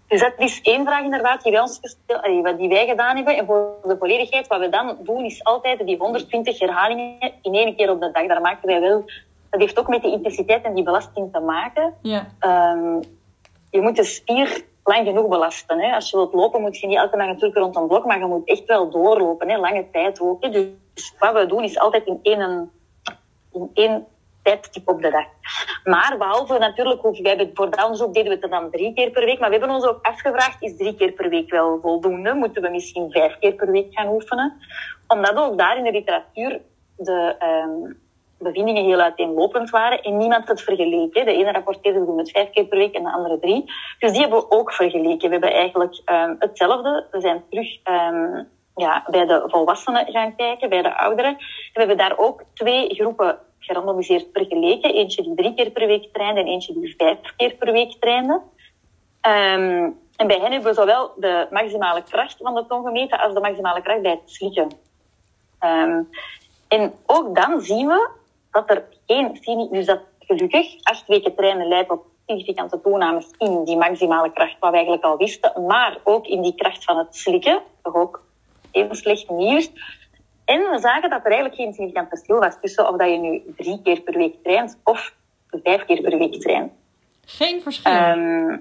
[0.07, 3.15] Dus dat is één vraag inderdaad die wij, ons gestel, allee, wat die wij gedaan
[3.15, 3.37] hebben.
[3.37, 7.75] En voor de volledigheid, wat we dan doen, is altijd die 120 herhalingen in één
[7.75, 8.27] keer op de dag.
[8.27, 9.05] Daar maken wij wel...
[9.55, 11.93] Dat heeft ook met die intensiteit en die belasting te maken.
[12.01, 12.27] Ja.
[12.39, 13.01] Ehm,
[13.69, 15.79] je moet de spier lang genoeg belasten.
[15.79, 15.95] Hè.
[15.95, 18.25] Als je wilt lopen, moet je niet elke dag natuurlijk rond een blok, maar je
[18.25, 19.57] moet echt wel doorlopen, hè.
[19.57, 20.43] lange tijd ook.
[20.43, 20.49] Hè.
[20.49, 22.71] Dus wat we doen, is altijd in één,
[23.51, 24.05] in één
[24.43, 25.25] tijdstip op de dag.
[25.83, 29.49] Maar behalve natuurlijk, wij voor onderzoek deden we het dan drie keer per week, maar
[29.49, 32.33] we hebben ons ook afgevraagd, is drie keer per week wel voldoende?
[32.33, 34.53] Moeten we misschien vijf keer per week gaan oefenen?
[35.07, 36.61] Omdat ook daar in de literatuur
[36.97, 37.93] de ehm,
[38.45, 41.25] bevindingen heel uiteenlopend waren en niemand het vergeleken.
[41.25, 43.63] De ene rapporteerde het vijf keer per week en de andere drie.
[43.99, 45.25] Dus die hebben we ook vergeleken.
[45.25, 47.05] We hebben eigenlijk ehm, hetzelfde.
[47.11, 48.43] We zijn terug ehm,
[48.75, 51.31] ja, bij de volwassenen gaan kijken, bij de ouderen.
[51.31, 51.37] En
[51.73, 54.93] we hebben daar ook twee groepen gerandomiseerd vergeleken.
[54.93, 58.41] Eentje die drie keer per week trainde en eentje die vijf keer per week trainde.
[59.21, 63.33] Ehm, en bij hen hebben we zowel de maximale kracht van de tong gemeten als
[63.33, 64.67] de maximale kracht bij het slikken.
[66.67, 68.09] En ook dan zien we
[68.55, 68.83] dat er
[69.41, 74.55] geen, dus dat gelukkig acht weken trainen leidt tot significante toenames in die maximale kracht,
[74.59, 78.23] wat we eigenlijk al wisten, maar ook in die kracht van het slikken, toch ook
[78.71, 79.71] even slecht nieuws.
[80.45, 83.43] En we zagen dat er eigenlijk geen significant verschil was tussen of dat je nu
[83.57, 85.13] drie keer per week traint of
[85.63, 86.71] vijf keer per week traint.
[87.25, 87.91] Geen verschil.
[87.91, 88.57] Ehm,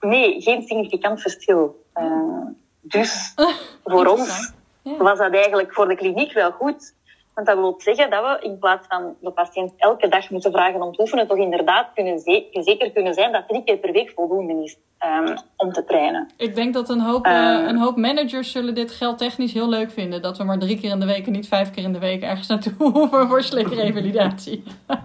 [0.00, 1.84] nee, geen significant verschil.
[1.92, 2.46] Ehm,
[2.80, 3.34] dus
[3.84, 6.94] voor ons was dat eigenlijk voor de kliniek wel goed.
[7.34, 10.82] Want dat wil zeggen dat we in plaats van de patiënt elke dag moeten vragen
[10.82, 14.12] om te oefenen, toch inderdaad kunnen ze- zeker kunnen zijn dat drie keer per week
[14.14, 16.30] voldoende is ehm, om te trainen.
[16.36, 17.68] Ik denk dat een hoop, eh, Ehm.
[17.68, 20.22] een hoop managers zullen dit geldtechnisch heel leuk vinden.
[20.22, 22.22] Dat we maar drie keer in de week en niet vijf keer in de week
[22.22, 24.62] ergens naartoe hoeven voor slikrevalidatie.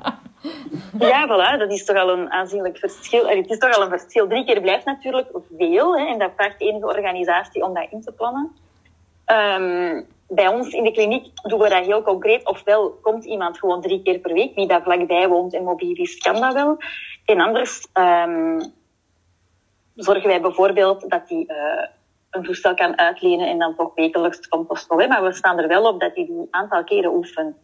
[1.00, 3.22] Ja, voilà, dat is toch al een aanzienlijk verschil.
[3.24, 4.28] Allee, Het is toch al een verschil.
[4.28, 8.12] Drie keer blijft natuurlijk veel, hè, en dat vraagt enige organisatie om dat in te
[8.12, 8.52] plannen.
[9.26, 12.48] Ehm, bij ons in de kliniek doen we dat heel concreet.
[12.48, 16.18] Ofwel komt iemand gewoon drie keer per week, wie daar vlakbij woont en mobiel is,
[16.18, 16.78] kan dat wel.
[17.26, 18.60] En anders ehm,
[19.96, 21.88] zorgen wij bijvoorbeeld dat hij eh,
[22.30, 25.00] een toestel kan uitlenen en dan toch wekelijks komt of zo.
[25.00, 25.08] Hè.
[25.08, 27.56] Maar we staan er wel op dat hij die een aantal keren oefent.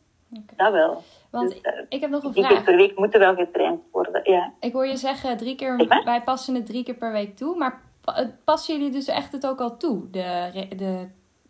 [0.55, 1.03] Dat wel.
[1.31, 2.65] Want Dus, eh, ik heb nog een Drie keer vraag.
[2.65, 4.53] per week moeten wel getraind worden, ja.
[4.59, 7.55] Ik hoor je zeggen, drie keer, wij passen het drie keer per week toe.
[7.57, 10.09] Maar pa- passen jullie dus echt het ook al toe?
[10.11, 10.75] De, re-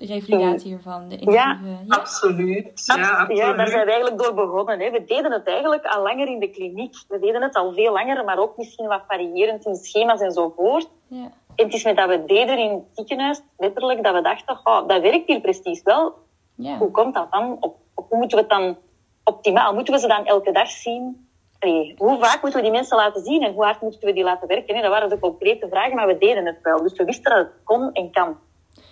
[0.08, 1.10] de revalidatie hiervan?
[1.10, 1.96] De intensieve, ja?
[1.98, 2.86] Absoluut.
[2.86, 3.58] Ja, Ja, absoluut.
[3.58, 4.80] daar zijn we eigenlijk door begonnen.
[4.80, 4.92] Hè.
[4.92, 6.96] We deden het eigenlijk al langer in de kliniek.
[7.08, 10.88] We deden het al veel langer, maar ook misschien wat variërend in schema's enzovoort.
[11.08, 11.32] Ja.
[11.56, 14.88] En het is met dat we deden in het ziekenhuis, letterlijk, dat we dachten, oh,
[14.88, 16.14] dat werkt hier precies wel.
[16.56, 16.78] Ja.
[16.78, 17.58] Hoe komt dat dan?
[17.60, 18.78] Op, op hoe moeten we het dan
[19.24, 19.74] optimaal?
[19.74, 21.28] Moeten we ze dan elke dag zien?
[21.60, 24.24] Allee, hoe vaak moeten we die mensen laten zien en hoe hard moeten we die
[24.24, 24.76] laten werken?
[24.76, 24.82] hè?
[24.82, 26.82] Dat waren de concrete vragen, maar we deden het wel.
[26.84, 28.38] Dus we wisten dat het kon en kan.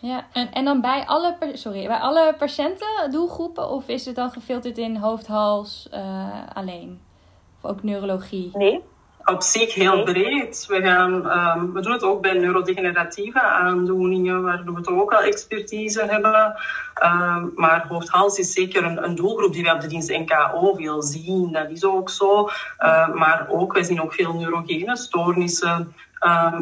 [0.02, 3.70] Ja, en, en dan bij alle, sorry, bij alle patiënten, doelgroepen?
[3.70, 7.02] Of is het dan gefilterd in hoofd, hals eh, alleen?
[7.62, 8.52] Of ook neurologie?
[8.54, 8.82] Nee?
[9.26, 10.66] Op zich heel breed.
[10.68, 15.22] We, gaan, ehm, we doen het ook bij neurodegeneratieve aandoeningen, waar we toch ook al
[15.22, 16.56] expertise hebben.
[16.94, 21.02] Ehm, maar hoofd-hals is zeker een, een doelgroep die we op de dienst NKO veel
[21.02, 21.52] zien.
[21.52, 22.50] Dat is ook zo.
[22.78, 25.96] Ehm, maar ook, wij zien ook veel neurogene stoornissen.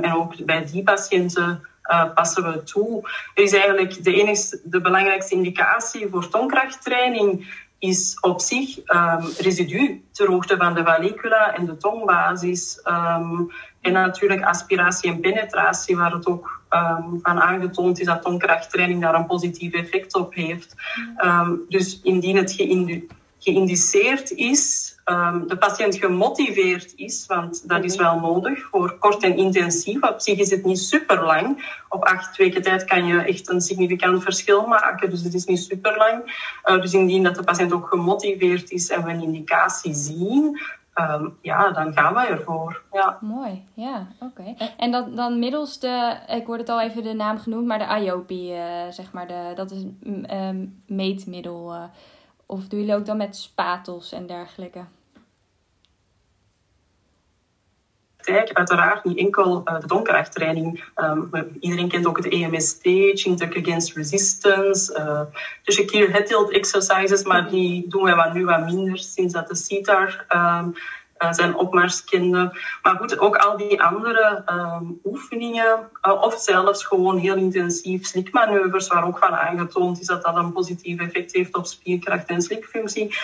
[0.01, 3.09] En ook bij die patiënten eh, passen we toe.
[3.33, 7.47] Er is eigenlijk de, enigste, de belangrijkste indicatie voor tongkrachttraining
[7.79, 12.81] is op zich ehm, residu ter hoogte van de vallicula en de tongbasis.
[12.83, 13.41] Ehm,
[13.81, 19.15] en natuurlijk aspiratie en penetratie, waar het ook ehm, van aangetoond is dat tongkrachttraining daar
[19.15, 20.75] een positief effect op heeft.
[21.17, 22.51] Ehm, dus indien het
[23.39, 29.37] geïndiceerd is, ehm, de patiënt gemotiveerd is, want dat is wel nodig voor kort en
[29.37, 30.01] intensief.
[30.03, 31.77] Op zich is het niet super lang.
[31.89, 35.59] Op acht weken tijd kan je echt een significant verschil maken, dus het is niet
[35.59, 36.47] super lang.
[36.81, 40.59] dus indien dat de patiënt ook gemotiveerd is en we een indicatie zien,
[40.93, 42.81] ehm, ja, dan gaan wij ervoor.
[42.91, 43.17] Ja.
[43.21, 44.55] Mooi, ja, oké.
[44.77, 48.05] En dat, dan middels de, ik hoorde het al even de naam genoemd, maar de
[48.05, 51.73] IOPI, uh, zeg maar, de, dat is een um, meetmiddel.
[51.73, 51.83] Uh,
[52.45, 54.79] of doen jullie ook dan met spatels en dergelijke?
[58.27, 60.83] Uiteraard niet enkel uh, de donkerkrachttraining.
[60.95, 61.29] Um,
[61.59, 62.81] iedereen kent ook het EMST,
[63.13, 65.21] Chintuck Against Resistance, uh,
[65.63, 69.55] de Shakir Tilt exercises, maar die doen wij wat nu wat minder sinds dat de
[69.55, 70.73] CITAR um,
[71.19, 72.57] uh, zijn opmars kende.
[72.83, 79.07] Maar goed, ook al die andere um, oefeningen, of zelfs gewoon heel intensief slikmanoeuvres, waar
[79.07, 83.15] ook van aangetoond is dat dat een positief effect heeft op spierkracht en slikfunctie.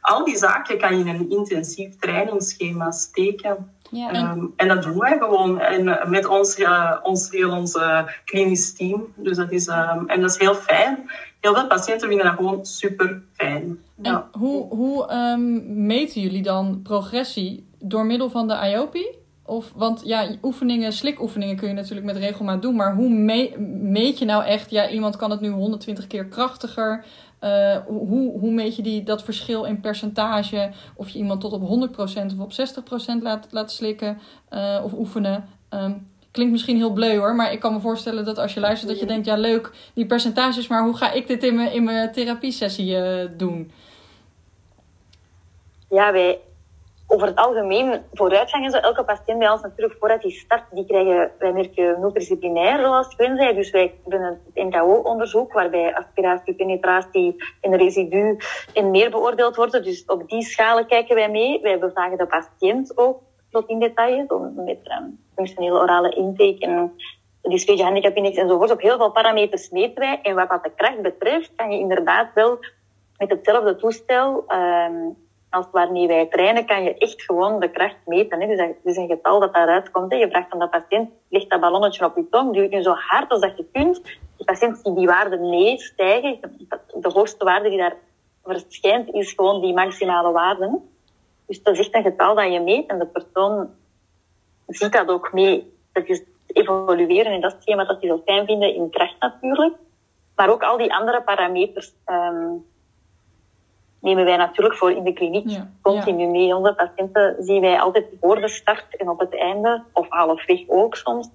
[0.00, 3.72] Al die zaken kan je in een intensief trainingsschema steken.
[3.90, 4.32] Ja.
[4.32, 8.74] Um, en dat doen wij gewoon en, met ons, uh, ons, heel ons uh, klinisch
[8.74, 9.12] team.
[9.16, 11.10] Dus dat is, um, en dat is heel fijn.
[11.40, 13.78] Heel veel patiënten vinden dat gewoon super fijn.
[14.02, 14.28] Ja.
[14.32, 19.06] hoe, hoe um, meten jullie dan progressie door middel van de IOPI?
[19.48, 22.76] Of, want ja, oefeningen, slikoefeningen kun je natuurlijk met regelmaat doen.
[22.76, 27.04] Maar hoe me meet je nou echt, ja, iemand kan het nu 120 keer krachtiger.
[27.44, 30.70] Uh, hoe, hoe meet je die, dat verschil in percentage?
[30.96, 31.94] Of je iemand tot op 100%
[32.38, 32.52] of op
[33.18, 34.18] 60% laat, laat slikken
[34.50, 35.48] uh, of oefenen?
[35.70, 38.90] Um, klinkt misschien heel bleu hoor, maar ik kan me voorstellen dat als je luistert
[38.90, 41.84] dat je denkt, ja leuk, die percentages, maar hoe ga ik dit in mijn, in
[41.84, 43.72] mijn therapiesessie uh, doen?
[45.90, 46.12] Ja,
[47.10, 48.76] over het algemeen vooruitgang zo.
[48.76, 53.36] Elke patiënt bij ons natuurlijk voordat hij start, die krijgen, wij merken multidisciplinair, zoals Gwen
[53.36, 53.54] zei.
[53.54, 58.36] Dus wij hebben het NKO-onderzoek, waarbij aspiratie, penetratie en residu
[58.74, 59.82] en meer beoordeeld worden.
[59.82, 61.60] Dus op die schalen kijken wij mee.
[61.60, 66.92] Wij bevragen de patiënt ook tot in detail, met um, functionele orale intake en
[67.42, 68.70] dysphagia index enzovoort.
[68.70, 70.20] Op heel veel parameters meten wij.
[70.22, 72.58] En wat de kracht betreft, kan je inderdaad wel
[73.16, 75.16] met hetzelfde toestel um,
[75.50, 78.40] als waarmee wij trainen, kan je echt gewoon de kracht meten.
[78.40, 78.46] Hè.
[78.46, 80.12] Dus dat is een getal dat daaruit komt.
[80.12, 80.18] Hè.
[80.18, 83.30] Je vraagt aan de patiënt, leg dat ballonnetje op je tong, duw je zo hard
[83.30, 84.02] als dat je kunt.
[84.36, 86.38] De patiënt ziet die waarde mee stijgen.
[87.00, 87.96] De hoogste waarde die daar
[88.44, 90.80] verschijnt, is gewoon die maximale waarde.
[91.46, 93.70] Dus dat is echt een getal dat je meet en de persoon
[94.66, 95.72] ziet dat ook mee.
[95.92, 99.76] Dat is evolueren en dat is hetgeen wat die zo fijn vinden in kracht natuurlijk.
[100.36, 102.64] Maar ook al die andere parameters um,
[104.00, 105.70] nemen wij natuurlijk voor in de kliniek ja.
[105.82, 106.28] continu ja.
[106.28, 106.56] mee.
[106.56, 110.96] Onze patiënten zien wij altijd voor de start en op het einde, of halfweg ook
[110.96, 111.28] soms,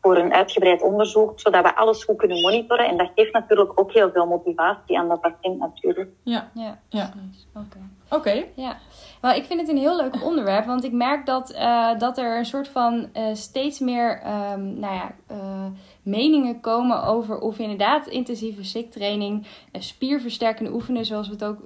[0.00, 2.88] voor een uitgebreid onderzoek, zodat we alles goed kunnen monitoren.
[2.88, 6.10] En dat geeft natuurlijk ook heel veel motivatie aan de patiënt natuurlijk.
[6.22, 7.12] Ja, ja, ja.
[7.54, 7.66] Oké.
[7.66, 7.82] Okay.
[8.18, 8.50] Okay.
[8.54, 8.76] Ja.
[9.20, 12.38] Maar ik vind het een heel leuk onderwerp, want ik merk dat, uh, dat er
[12.38, 15.66] een soort van uh, steeds meer, um, nou ja, uh,
[16.02, 19.46] meningen komen over of inderdaad intensieve sliktraining,
[19.78, 21.58] spierversterkende oefeningen, zoals we het ook,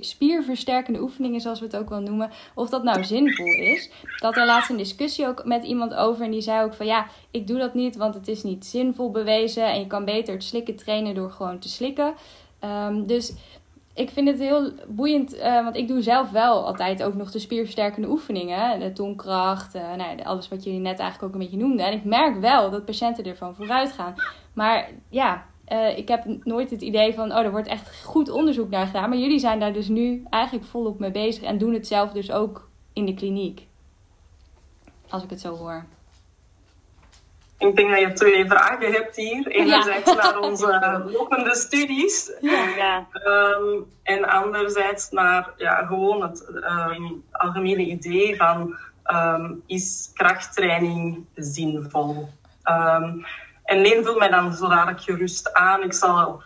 [0.00, 3.86] spierversterkende oefeningen, zoals we het ook wel noemen, of dat nou zinvol is.
[3.86, 6.86] Ik had er laatst een discussie ook met iemand over en die zei ook van
[6.86, 10.34] ja, ik doe dat niet, want het is niet zinvol bewezen en je kan beter
[10.34, 12.14] het slikken trainen door gewoon te slikken.
[12.64, 13.34] Um, dus
[13.96, 17.38] ik vind het heel boeiend, uh, want ik doe zelf wel altijd ook nog de
[17.38, 18.80] spierversterkende oefeningen.
[18.80, 21.86] De tongkracht, uh, nou, alles wat jullie net eigenlijk ook een beetje noemden.
[21.86, 24.14] En ik merk wel dat patiënten ervan vooruit gaan.
[24.52, 28.70] Maar ja, uh, ik heb nooit het idee van, oh, er wordt echt goed onderzoek
[28.70, 29.08] naar gedaan.
[29.08, 32.32] Maar jullie zijn daar dus nu eigenlijk volop mee bezig en doen het zelf dus
[32.32, 33.66] ook in de kliniek.
[35.08, 35.84] Als ik het zo hoor.
[37.58, 39.46] Ik denk dat je twee vragen hebt hier.
[39.46, 40.14] Enerzijds ja.
[40.14, 42.32] naar onze lopende studies.
[42.40, 43.06] Ja.
[43.26, 46.48] Um, en anderzijds naar ja, gewoon het
[46.88, 52.28] um, algemene idee van um, is krachttraining zinvol?
[53.64, 55.82] en Leen vult mij dan zo dadelijk gerust aan.
[55.82, 56.42] Ik zal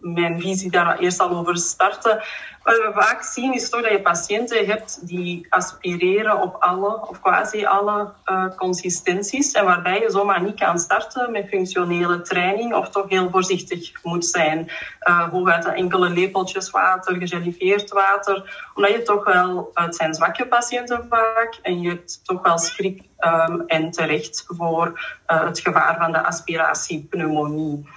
[0.00, 2.22] mijn visie daar eerst al over starten.
[2.62, 7.20] Wat we vaak zien is toch dat je patiënten hebt die aspireren op alle of
[7.20, 12.88] quasi alle uh, consistenties en waarbij je zomaar niet kan starten met functionele training of
[12.88, 14.70] toch heel voorzichtig moet zijn.
[15.08, 21.06] Uh, hooguit enkele lepeltjes water, gegelifieerd water, omdat je toch wel, het zijn zwakke patiënten
[21.08, 24.86] vaak en je hebt toch wel schrik um, en terecht voor
[25.26, 27.88] uh, het gevaar van de aspiratiepneumonie.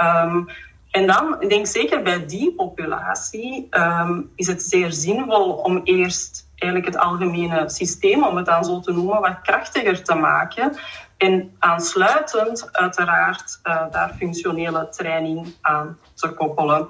[0.00, 0.48] Um,
[0.92, 6.50] en dan, ik denk zeker bij die populatie, um, is het zeer zinvol om eerst
[6.54, 10.76] eigenlijk het algemene systeem, om het dan zo te noemen, wat krachtiger te maken.
[11.16, 16.88] En aansluitend uiteraard uh, daar functionele training aan te koppelen.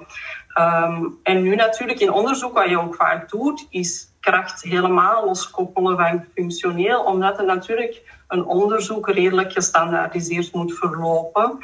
[0.59, 5.97] Um, en nu natuurlijk in onderzoek, wat je ook vaak doet, is kracht helemaal loskoppelen
[5.97, 11.57] van functioneel, omdat er natuurlijk een onderzoek redelijk gestandaardiseerd moet verlopen.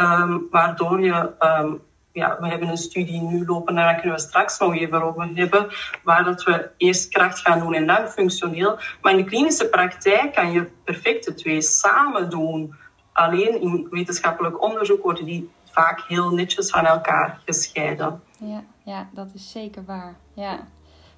[0.00, 1.80] Um, waardoor je um,
[2.14, 5.68] ja, we hebben een studie nu lopen, daar kunnen we straks nog even over hebben,
[6.02, 8.78] waar dat we eerst kracht gaan doen en dan functioneel.
[9.02, 12.74] Maar in de klinische praktijk kan je perfect de twee samen doen.
[13.12, 18.22] Alleen in wetenschappelijk onderzoek worden die vaak heel netjes van elkaar gescheiden.
[18.38, 20.14] Ja, ja dat is zeker waar.
[20.34, 20.66] Ja.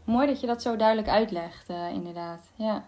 [0.04, 2.40] Mooi dat je dat zo duidelijk uitlegt, uh, inderdaad.
[2.54, 2.84] Ja.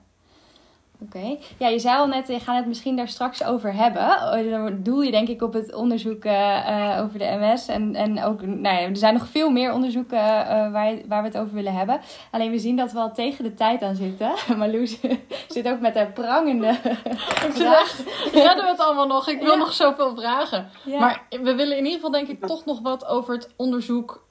[1.02, 1.36] Oké.
[1.58, 4.02] Ja, je zei al net, je gaat het misschien daar straks over hebben.
[4.02, 7.68] Oh, dan doel je denk ik op het onderzoek uh, over de MS.
[7.68, 11.28] En, en ook, nou ja, er zijn nog veel meer onderzoeken uh, waar, waar we
[11.28, 12.00] het over willen hebben.
[12.30, 14.30] Alleen we zien dat we al tegen de tijd aan zitten.
[14.58, 14.98] Marloes
[15.48, 16.66] zit ook met haar prangende
[17.80, 19.28] echt, redden we het allemaal nog?
[19.28, 20.68] Ik wil nog zoveel vragen.
[20.84, 20.98] Ja.
[20.98, 24.26] Maar we willen in ieder geval denk ik toch nog wat over het onderzoek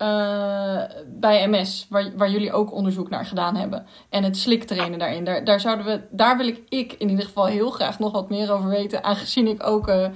[1.07, 1.87] bij MS.
[1.89, 3.85] Waar, waar jullie ook onderzoek naar gedaan hebben.
[4.09, 5.23] En het sliktrainen daarin.
[5.23, 8.29] Daar, daar zouden we, daar wil ik ik in ieder geval heel graag nog wat
[8.29, 10.09] meer over weten, aangezien ik ook uh, uh,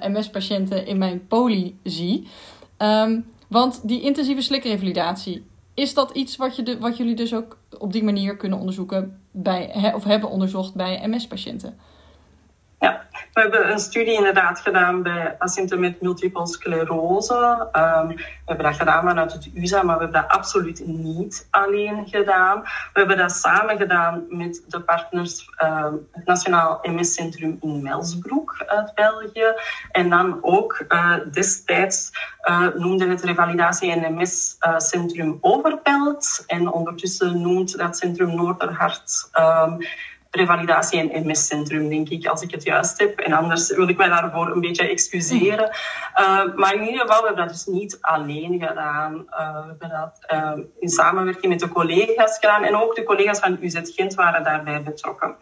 [0.00, 2.28] MS-patiënten in mijn poli zie.
[2.78, 7.58] Um, want die intensieve slikrevalidatie, is dat iets wat, je de, wat jullie dus ook
[7.78, 11.78] op die manier kunnen onderzoeken bij, of hebben onderzocht bij MS-patiënten?
[12.84, 17.68] Ja, we hebben een studie inderdaad gedaan bij patiënten met multiple sclerose.
[17.72, 22.06] Um, we hebben dat gedaan vanuit het USA, maar we hebben dat absoluut niet alleen
[22.06, 22.60] gedaan.
[22.62, 28.94] We hebben dat samen gedaan met de partners, um, het Nationaal MS-centrum in Melsbroek uit
[28.94, 29.54] België.
[29.90, 32.12] En dan ook uh, destijds
[32.48, 36.44] uh, noemde het Revalidatie en MS-centrum Overpelt.
[36.46, 39.30] En ondertussen noemt dat centrum Noorderhart...
[39.38, 39.78] Um,
[40.34, 43.18] revalidatie- en MS-centrum, denk ik, als ik het juist heb.
[43.18, 45.70] En anders wil ik mij daarvoor een beetje excuseren.
[46.20, 49.12] Uh, maar in ieder geval, we hebben dat dus niet alleen gedaan.
[49.14, 52.64] Uh, we hebben dat uh, in samenwerking met de collega's gedaan.
[52.64, 55.36] En ook de collega's van UZ Gent waren daarbij betrokken.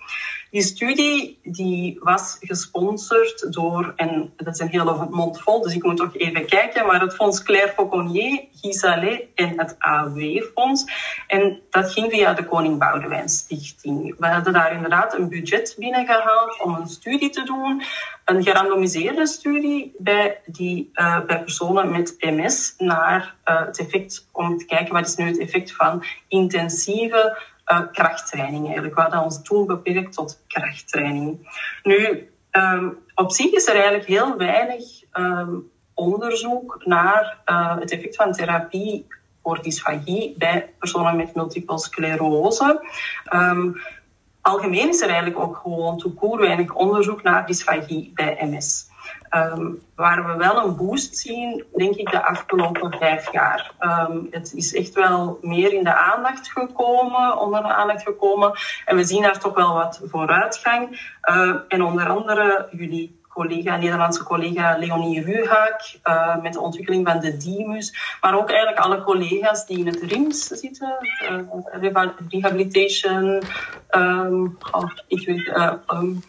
[0.53, 5.83] Die studie die was gesponsord door, en dat is een hele mond vol, dus ik
[5.83, 10.85] moet toch even kijken, maar het Fonds Claire Fauconnier, Gisalet en het AW-fonds.
[11.27, 14.15] En dat ging via de Koning Boudewijn Stichting.
[14.19, 17.83] We hadden daar inderdaad een budget binnengehaald om een studie te doen,
[18.25, 24.59] een gerandomiseerde studie bij, die, uh, bij personen met MS naar uh, het effect, om
[24.59, 28.95] te kijken wat is nu het effect van intensieve uh, krachttraining eigenlijk.
[28.95, 31.49] We hadden ons toen beperkt tot krachttraining.
[31.83, 38.17] Nu, um, op zich is er eigenlijk heel weinig um, onderzoek naar uh, het effect
[38.17, 39.07] van therapie
[39.43, 42.81] voor dysfagie bij personen met multiple sclerose.
[43.35, 43.77] Um,
[44.41, 48.91] algemeen is er eigenlijk ook gewoon toekoer weinig onderzoek naar dysfagie bij MS.
[49.35, 53.73] Um, waar we wel een boost zien, denk ik, de afgelopen vijf jaar.
[53.81, 58.53] Um, het is echt wel meer in de aandacht gekomen, onder de aandacht gekomen.
[58.85, 61.13] En we zien daar toch wel wat vooruitgang.
[61.25, 67.21] Uh, en onder andere jullie collega, Nederlandse collega Leonie Ruhaak, uh, met de ontwikkeling van
[67.21, 68.17] de DIMUS.
[68.21, 70.97] Maar ook eigenlijk alle collega's die in het RIMS zitten,
[71.31, 71.91] uh,
[72.29, 73.43] rehabilitation,
[73.91, 74.59] um,
[75.07, 75.53] ik weet,
[75.93, 76.23] um,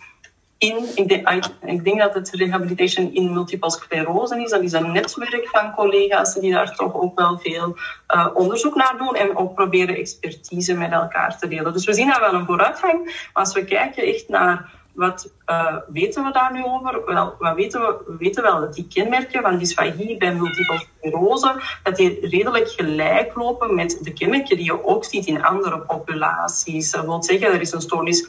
[0.64, 4.50] in, ik denk, ik denk dat het rehabilitation in multiple sclerose is.
[4.50, 7.78] Dat is een netwerk van collega's die daar toch ook wel veel
[8.16, 11.74] uh, onderzoek naar doen en ook proberen expertise met elkaar te delen.
[11.74, 13.04] Dus we zien daar wel een vooruitgang.
[13.04, 17.06] Maar als we kijken echt naar wat uh, weten we daar nu over?
[17.06, 18.04] Wel, wat weten we?
[18.08, 23.36] we weten wel dat die kenmerken van dysfagie bij multiple sclerose, dat die redelijk gelijk
[23.36, 26.92] lopen met de kenmerken die je ook ziet in andere populaties.
[26.92, 28.28] Dat wil zeggen, er is een stoornis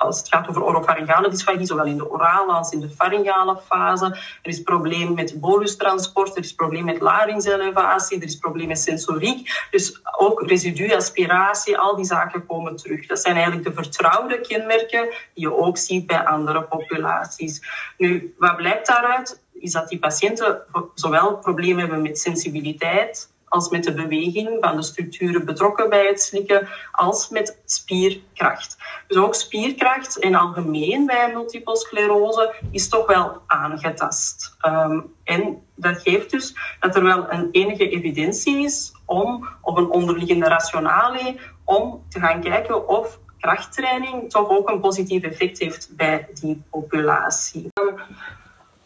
[0.00, 4.04] als het gaat over orofaringale dysfagie, zowel in de orale als in de faringale fase.
[4.42, 9.66] Er is probleem met bolustransport, er is probleem met larynxelevatie, er is probleem met sensoriek.
[9.70, 13.06] Dus ook residu, aspiratie, al die zaken komen terug.
[13.06, 15.02] Dat zijn eigenlijk de vertrouwde kenmerken
[15.34, 17.62] die je ook ziet bij andere populaties.
[17.96, 19.42] Nu, wat blijkt daaruit?
[19.52, 20.62] Is dat die patiënten
[20.94, 26.22] zowel problemen hebben met sensibiliteit, als met de beweging van de structuren betrokken bij het
[26.22, 28.76] slikken, als met spierkracht.
[29.06, 34.56] Dus ook spierkracht in algemeen bij multiple sclerose is toch wel aangetast.
[34.66, 39.90] Um, en dat geeft dus dat er wel een enige evidentie is om, op een
[39.90, 46.28] onderliggende rationale, om te gaan kijken of krachttraining toch ook een positief effect heeft bij
[46.34, 47.68] die populatie.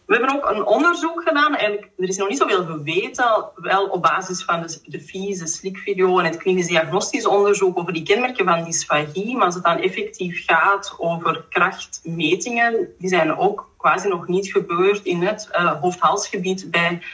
[0.06, 1.54] We hebben ook een onderzoek gedaan.
[1.54, 5.46] Eigenlijk, er is nog niet zoveel geweten, wel op basis van de, de FIS, de
[5.46, 9.36] SLIC-video en het klinisch diagnostisch onderzoek over die kenmerken van dysfagie.
[9.36, 15.04] Maar als het dan effectief gaat over krachtmetingen, die zijn ook quasi nog niet gebeurd
[15.04, 17.04] in het uh, hoofd-halsgebied bij de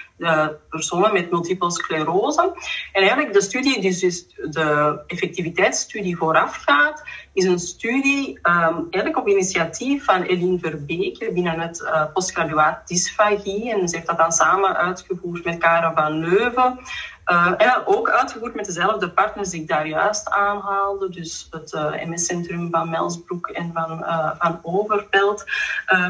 [0.68, 2.53] personen met multiple sclerose.
[2.93, 7.03] En eigenlijk de studie, die dus de effectiviteitsstudie voorafgaat,
[7.33, 13.73] is een studie um, eigenlijk op initiatief van Eline Verbeke binnen het uh, postgraduaat dysfagie.
[13.73, 16.79] En ze heeft dat dan samen uitgevoerd met Karen van Leuven.
[17.27, 21.09] Uh, en ook uitgevoerd met dezelfde partners die ik daar juist aanhaalde.
[21.09, 25.45] Dus het uh, MS-centrum van Melsbroek en van, uh, van Overpelt.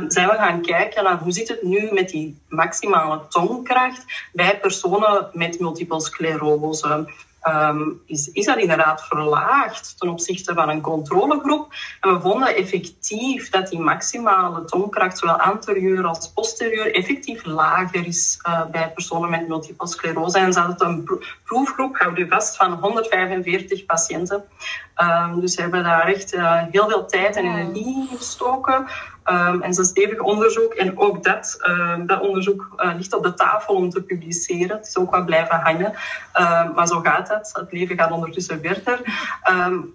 [0.09, 5.29] zijn we gaan kijken naar hoe zit het nu met die maximale tongkracht bij personen
[5.33, 7.07] met multiple sclerose.
[7.49, 11.73] Um, is, is dat inderdaad verlaagd ten opzichte van een controlegroep.
[12.01, 18.39] En we vonden effectief dat die maximale tongkracht, zowel anterieur als posterieur, effectief lager is
[18.49, 20.39] uh, bij personen met multiple sclerose.
[20.39, 24.45] En ze hadden een proefgroep, houd u vast, van 145 patiënten.
[24.97, 28.87] Um, dus we hebben daar echt uh, heel veel tijd en energie in gestoken.
[29.31, 30.75] Um, en zo'n stevig onderzoek.
[30.75, 34.77] En ook dat, uh, dat onderzoek uh, ligt op de tafel om te publiceren.
[34.77, 35.93] Het is ook wat blijven hangen.
[36.41, 37.51] Uh, maar zo gaat het.
[37.53, 39.01] Het leven gaat ondertussen verder.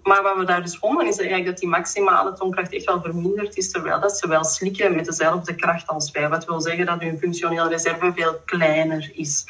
[0.02, 3.56] Maar wat we daar dus vonden, is eigenlijk dat die maximale toonkracht echt wel verminderd
[3.56, 6.28] is, terwijl dat ze wel slikken met dezelfde kracht als wij.
[6.28, 9.46] Wat wil zeggen dat hun functionele reserve veel kleiner is.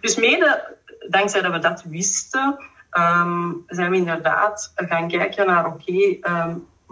[0.00, 0.76] Dus mede
[1.08, 2.58] dankzij dat we dat wisten,
[3.66, 6.18] zijn we inderdaad gaan kijken naar, oké,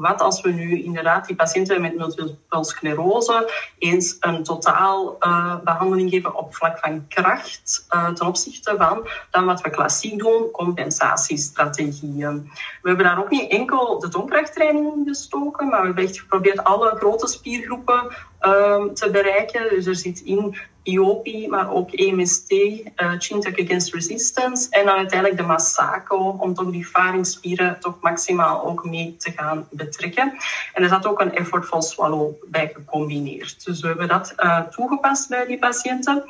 [0.01, 6.11] wat als we nu inderdaad die patiënten met multiple sclerose eens een totaal uh, behandeling
[6.11, 12.51] geven op vlak van kracht uh, ten opzichte van dan wat we klassiek doen, compensatiestrategieën.
[12.83, 16.65] We hebben daar ook niet enkel de tongkrachttraining in gestoken, maar we hebben echt geprobeerd
[16.65, 19.69] alle grote spiergroepen um, te bereiken.
[19.69, 22.83] Dus er zit in IOPI, maar ook EMST, uh,
[23.19, 24.71] Chintek Against Resistance.
[24.71, 29.67] En dan uiteindelijk de Masako, om toch die faringsspieren toch maximaal ook mee te gaan
[29.71, 30.33] betrekken.
[30.75, 33.65] En er zat ook een effortful swallow bij gecombineerd.
[33.65, 36.25] Dus we hebben dat uh, toegepast bij die patiënten.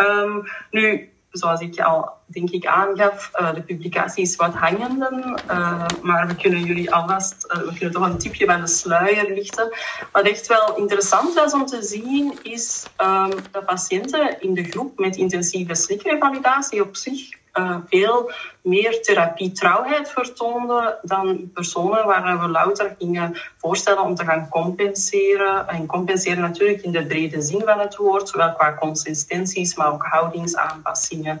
[0.00, 5.86] Um, nu, zoals ik al denk ik aangaf, uh, de publicatie is wat hangende, uh,
[6.02, 9.76] maar we kunnen jullie alvast, uh, we kunnen toch een tipje bij de sluier lichten.
[10.12, 14.98] Wat echt wel interessant was om te zien, is um, dat patiënten in de groep
[14.98, 18.30] met intensieve slikrevalidatie op zich uh, veel
[18.62, 25.68] meer therapietrouwheid vertoonden dan personen waar we louter gingen voorstellen om te gaan compenseren.
[25.68, 30.02] En compenseren natuurlijk in de brede zin van het woord, zowel qua consistenties, maar ook
[30.02, 31.40] houdingsaanpassingen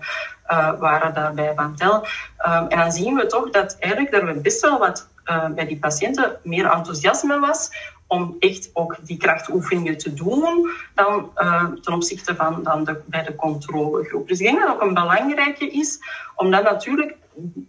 [0.50, 1.94] uh, waren daarbij van tel.
[2.46, 5.78] Um, en dan zien we toch dat eigenlijk er best wel wat uh, bij die
[5.78, 7.70] patiënten meer enthousiasme was
[8.08, 13.22] om echt ook die krachtoefeningen te doen dan uh, ten opzichte van dan de, bij
[13.22, 14.28] de controlegroep.
[14.28, 15.98] Dus ik denk dat ook een belangrijke is,
[16.36, 17.16] omdat natuurlijk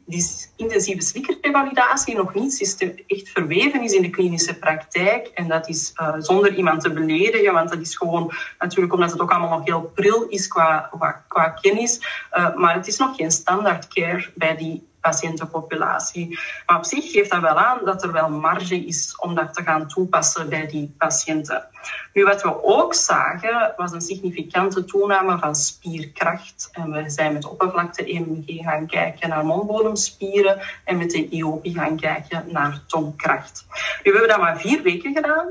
[0.06, 0.26] die
[0.56, 5.28] intensieve slikkerrevalidatie nog niet echt verweven is in de klinische praktijk.
[5.28, 9.22] En dat is uh, zonder iemand te beledigen, want dat is gewoon natuurlijk omdat het
[9.22, 10.90] ook allemaal nog heel pril is qua,
[11.28, 12.00] qua, kennis.
[12.34, 16.39] Uh, maar het is nog geen standaard care bij die patiëntenpopulatie.
[16.66, 19.64] Maar op zich geeft dat wel aan dat er wel marge is om dat te
[19.64, 21.68] gaan toepassen bij die patiënten.
[22.14, 26.70] Nu, wat we ook zagen, was een significante toename van spierkracht.
[26.72, 32.43] En we zijn met oppervlakte-EMG gaan kijken naar mondbodemspieren en met de IOPI gaan kijken
[32.47, 33.66] naar tongkracht.
[34.04, 35.47] Nu, we hebben dat maar vier weken gedaan.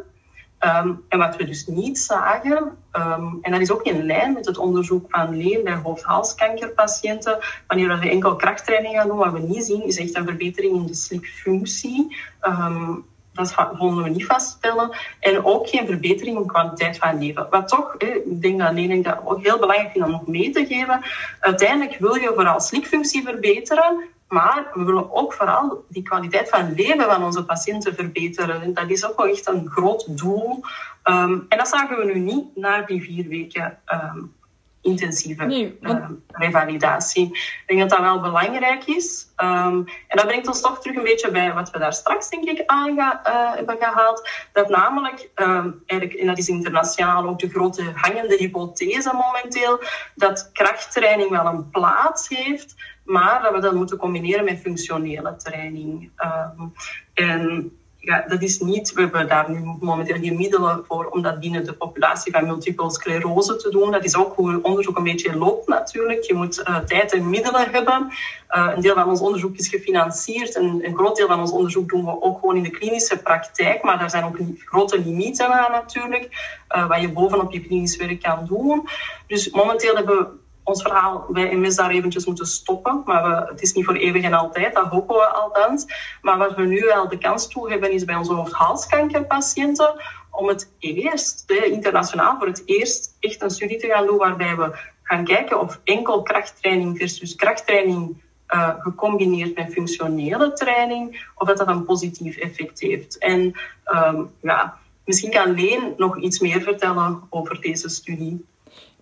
[0.61, 4.47] Um, en wat we dus niet zagen, um, en dat is ook in lijn met
[4.47, 9.65] het onderzoek van Leen bij hoofd-halskankerpatiënten, wanneer we enkel krachttraining gaan doen, wat we niet
[9.65, 12.17] zien, is echt een verbetering in de slipfunctie.
[12.43, 13.05] Um,
[13.39, 14.91] dat vonden we niet vaststellen.
[15.21, 17.47] En ook geen verbetering in kwaliteit van leven.
[17.51, 20.67] Wat toch, ik denk dat Leen dat ook heel belangrijk vind om nog mee te
[20.67, 21.01] geven.
[21.41, 27.05] Uiteindelijk wil je vooral slikfunctie verbeteren, maar we willen ook vooral die kwaliteit van leven
[27.05, 28.75] van onze patiënten verbeteren.
[28.75, 30.65] Dat is ook wel echt een groot doel.
[31.05, 34.37] Um, en dat zagen we nu niet na die vier weken um,
[34.81, 36.03] intensieve nee, want...
[36.03, 37.27] um, revalidatie.
[37.27, 39.27] Ik denk dat dat wel belangrijk is.
[39.37, 42.63] en dat brengt ons toch terug een beetje bij wat we daar straks, denk ik,
[42.67, 43.13] aan uh,
[43.55, 44.29] hebben gehaald.
[44.53, 49.81] Dat namelijk, eigenlijk, en dat is internationaal ook de grote hangende hypothese momenteel,
[50.15, 52.75] dat krachttraining wel een plaats heeft
[53.09, 56.11] maar dat we dat moeten combineren met functionele training.
[56.59, 56.73] Um,
[57.15, 61.41] en ja, dat is niet, we hebben daar nu momenteel geen middelen voor om dat
[61.41, 63.91] binnen de populatie van multiple sclerose te doen.
[63.91, 66.23] Dat is ook hoe onderzoek een beetje loopt natuurlijk.
[66.23, 68.07] Je moet uh, tijd en middelen hebben.
[68.51, 71.89] Uh, een deel van ons onderzoek is gefinancierd en een groot deel van ons onderzoek
[71.89, 73.83] doen we ook gewoon in de klinische praktijk.
[73.83, 76.29] Maar daar zijn ook grote limieten aan natuurlijk,
[76.77, 78.89] uh, wat je bovenop je klinisch werk kan doen.
[79.27, 80.27] Dus momenteel hebben we
[80.69, 83.03] ons verhaal bij MS daar eventjes moeten stoppen.
[83.05, 85.87] Maar het is niet voor eeuwig en altijd, dat hopen we althans.
[86.23, 89.95] Maar wat we nu wel de kans toe hebben, is bij onze hoofd-halskankerpatiënten
[90.31, 94.79] om het eerst, internationaal voor het eerst, echt een studie te gaan doen waarbij we
[95.03, 98.23] gaan kijken of enkel krachttraining versus krachttraining
[98.55, 103.19] uh, gecombineerd met functionele training, of dat dat een positief effect heeft.
[103.19, 103.53] En
[103.85, 108.47] um, ja, misschien kan Leen nog iets meer vertellen over deze studie.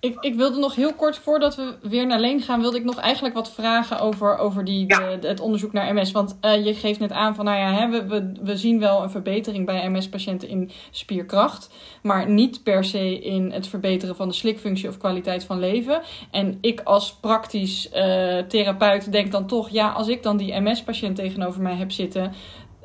[0.06, 2.96] Ik, ik wilde nog heel kort, voordat we weer naar Leen gaan, wilde ik nog
[2.96, 6.12] eigenlijk wat vragen over, over die, de, het onderzoek naar MS.
[6.12, 9.02] Want uh, je geeft net aan van, nou ja, hè, we, we, we zien wel
[9.02, 11.70] een verbetering bij MS-patiënten in spierkracht.
[12.02, 16.02] Maar niet per se in het verbeteren van de slikfunctie of kwaliteit van leven.
[16.30, 21.16] En ik als praktisch uh, therapeut denk dan toch, ja, als ik dan die MS-patiënt
[21.16, 22.32] tegenover mij heb zitten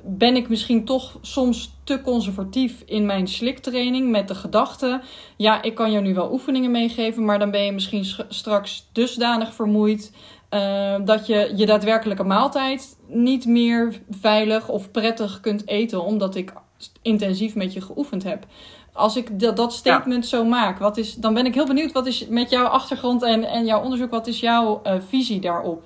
[0.03, 5.01] ben ik misschien toch soms te conservatief in mijn sliktraining met de gedachte:
[5.37, 9.53] ja, ik kan jou nu wel oefeningen meegeven, maar dan ben je misschien straks dusdanig
[9.53, 10.11] vermoeid
[10.51, 16.53] uh, dat je je daadwerkelijke maaltijd niet meer veilig of prettig kunt eten, omdat ik
[17.01, 18.45] intensief met je geoefend heb.
[18.93, 22.07] Als ik dat, dat statement zo maak, wat is, dan ben ik heel benieuwd wat
[22.07, 25.83] is met jouw achtergrond en, en jouw onderzoek, wat is jouw uh, visie daarop?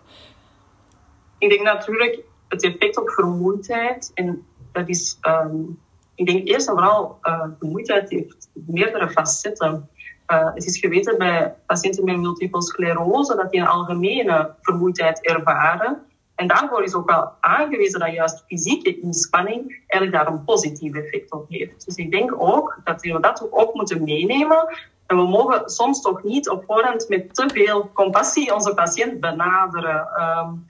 [1.38, 2.24] Ik denk natuurlijk
[2.56, 4.12] het effect op vermoeidheid.
[4.14, 5.80] En dat is, um,
[6.16, 9.90] ik denk eerst en vooral, uh, vermoeidheid heeft meerdere facetten.
[10.28, 16.04] Uh, het is geweten bij patiënten met multiple sclerose dat die een algemene vermoeidheid ervaren.
[16.36, 21.32] En daarvoor is ook wel aangewezen dat juist fysieke inspanning eigenlijk daar een positief effect
[21.32, 21.86] op heeft.
[21.86, 24.68] Dus ik denk ook dat we dat ook moeten meenemen.
[25.08, 30.08] En we mogen soms toch niet op voorhand met te veel compassie onze patiënt benaderen.
[30.20, 30.66] Um,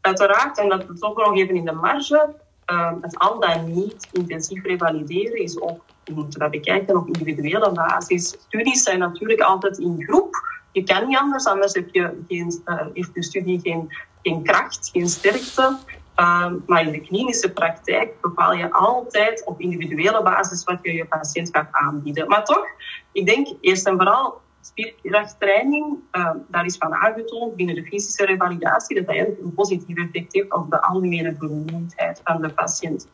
[0.00, 2.34] Uiteraard, en dat we toch nog even in de marge,
[2.72, 7.72] uh, het al dan niet intensief revalideren is ook, we moeten dat bekijken op individuele
[7.72, 8.28] basis.
[8.28, 10.34] Studies zijn natuurlijk altijd in groep.
[10.72, 13.92] Je kan niet anders, anders heb je geen, uh, heeft de studie geen,
[14.22, 15.76] geen kracht, geen sterkte.
[16.16, 21.04] Uh, maar in de klinische praktijk bepaal je altijd op individuele basis wat je je
[21.04, 22.28] patiënt gaat aanbieden.
[22.28, 22.66] Maar toch,
[23.12, 28.96] ik denk eerst en vooral spierkrachttraining, uh, daar is van aangetoond binnen de fysische revalidatie
[28.96, 33.08] dat dat een positief effect heeft op de algemene vermoeidheid van de patiënt.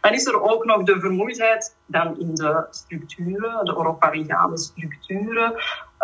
[0.00, 5.54] Dan is er ook nog de vermoeidheid dan in de structuren, de oropharyngale structuren.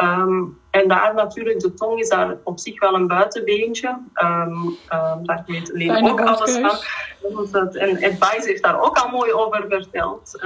[0.02, 3.88] Um, en daar natuurlijk, de tong is daar op zich wel een buitenbeentje.
[4.22, 6.78] Um, um, daar weet Leen ook alles van.
[7.72, 10.42] En Advice heeft daar ook al mooi over verteld.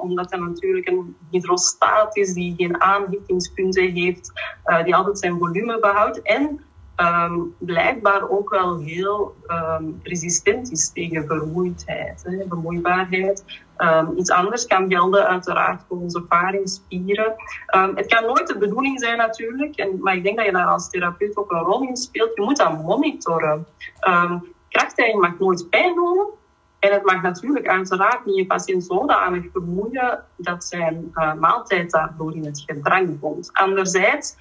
[0.00, 4.32] omdat hij natuurlijk een hydrostaat is die geen aanhittingspunten heeft,
[4.64, 6.22] uh, die altijd zijn volume behoudt.
[6.22, 6.60] En
[6.96, 13.44] um, blijkbaar ook wel heel um, resistent is tegen vermoeidheid, hè, vermoeibaarheid.
[13.78, 17.34] Um, iets anders kan gelden uiteraard voor onze paringsspieren.
[17.94, 20.90] het kan nooit de bedoeling zijn natuurlijk, en, maar ik denk dat je daar als
[20.90, 22.30] therapeut ook een rol in speelt.
[22.34, 23.66] Je moet dat monitoren.
[24.68, 26.26] Krachttraining mag nooit pijn doen.
[26.78, 32.34] En het mag natuurlijk uiteraard niet je patiënt zodanig vermoeien dat zijn uh, maaltijd daardoor
[32.34, 33.50] in het gedrang komt.
[33.52, 34.36] Anderzijds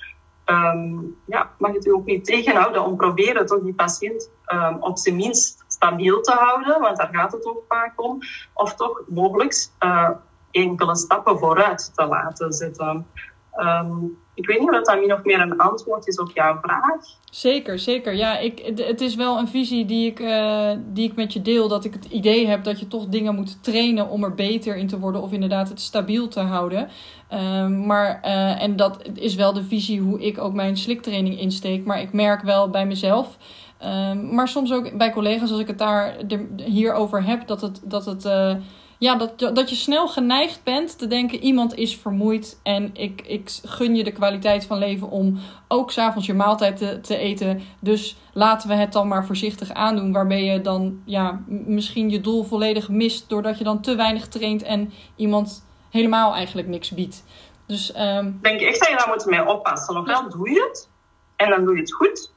[0.46, 4.98] um, ja, mag het u ook niet tegenhouden om proberen toch die patiënt um, op
[4.98, 8.20] zijn minst stabiel te houden, want daar gaat het ook vaak om,
[8.54, 10.10] of toch mogelijk uh,
[10.52, 13.08] enkele stappen vooruit te laten zetten.
[13.56, 16.83] Um, ik weet niet of dat min of meer een antwoord is op jouw vraag.
[17.31, 18.15] Zeker, zeker.
[18.15, 21.67] Ja, ik, het is wel een visie die ik, uh, die ik met je deel.
[21.67, 24.88] Dat ik het idee heb dat je toch dingen moet trainen om er beter in
[24.88, 25.21] te worden.
[25.21, 26.89] Of inderdaad het stabiel te houden.
[27.33, 31.86] Uh, maar, uh, en dat is wel de visie hoe ik ook mijn sliktraining insteek.
[31.86, 33.38] Maar ik merk wel bij mezelf.
[33.77, 36.15] Ehm, maar soms ook bij collega's als ik het daar
[36.55, 37.47] hierover heb.
[37.47, 38.55] Dat het, dat het eh,
[38.98, 43.50] ja, dat, dat je snel geneigd bent te denken: iemand is vermoeid en ik, ik
[43.64, 47.62] gun je de kwaliteit van leven om ook s'avonds je maaltijd te, te eten.
[47.80, 50.12] Dus laten we het dan maar voorzichtig aandoen.
[50.12, 54.64] Waarbij je dan ja, misschien je doel volledig mist doordat je dan te weinig traint
[54.64, 57.24] en iemand helemaal eigenlijk niks biedt.
[57.68, 58.28] Dus, um...
[58.28, 59.98] Ik denk echt dat je daar moet mee oppassen.
[59.98, 60.89] Ofwel doe je het
[61.36, 62.34] en dan doe je het goed.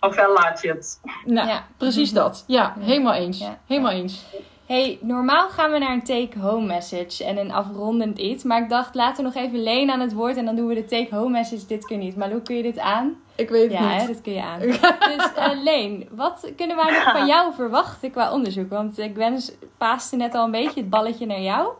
[0.00, 1.00] Ofwel laat je het.
[1.24, 1.66] Nou, ja.
[1.76, 2.44] precies dat.
[2.46, 3.44] Ja, helemaal eens.
[3.66, 4.24] Helemaal eens.
[4.66, 8.44] Hey, normaal gaan we naar een take-home message en een afrondend iets.
[8.44, 10.74] Maar ik dacht, laten we nog even Leen aan het woord en dan doen we
[10.74, 12.16] de take-home message dit keer niet.
[12.16, 13.22] Maar hoe kun je dit aan?
[13.34, 14.00] Ik weet het niet.
[14.00, 14.60] Ja, dit kun je aan.
[15.16, 18.70] dus uh, Leen, wat kunnen wij nog van jou verwachten qua onderzoek?
[18.70, 19.40] Want ik ben
[19.78, 21.72] paaste net al een beetje het balletje naar jou.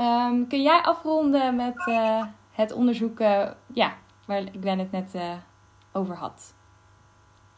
[0.00, 2.22] Um, kun jij afronden met uh,
[2.52, 3.92] het onderzoek uh, ja,
[4.26, 5.14] waar ik ben het net
[5.92, 6.54] over had?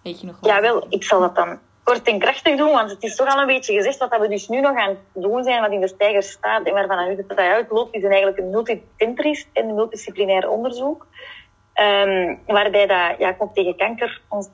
[0.03, 0.51] Weet je nog wat?
[0.51, 3.41] Ja, wel, ik zal dat dan kort en krachtig doen, want het is toch al
[3.41, 5.89] een beetje gezegd wat we dus nu nog aan het doen zijn, wat in de
[5.89, 11.07] stijger staat en waarvan het uitloopt, is eigenlijk een multicentrisch en multidisciplinair onderzoek.
[11.75, 14.49] Um, waarbij dat ja, Komt tegen Kanker ons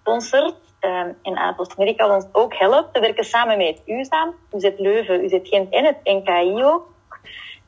[0.00, 2.92] sponsort um, en Atos Medical ons ook helpt.
[2.92, 6.93] We werken samen met UZAM, UZ Leuven, UZ Gent en het NKI ook.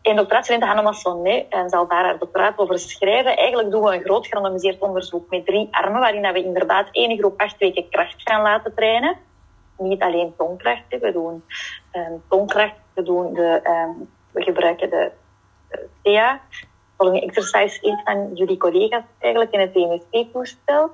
[0.07, 3.37] En doctoraatstudenten Hanna en zal daar haar doctoraat over schrijven.
[3.37, 7.41] Eigenlijk doen we een groot gerandomiseerd onderzoek met drie armen, waarin we inderdaad één groep
[7.41, 9.17] acht weken kracht gaan laten trainen.
[9.79, 11.45] Niet alleen tongkracht, we doen
[11.93, 12.23] um,
[12.95, 15.11] we, doen de, um, we gebruiken de,
[15.69, 16.41] de TEA,
[16.97, 20.91] Following Exercise Aid van jullie collega's eigenlijk in het TMSP-toestel.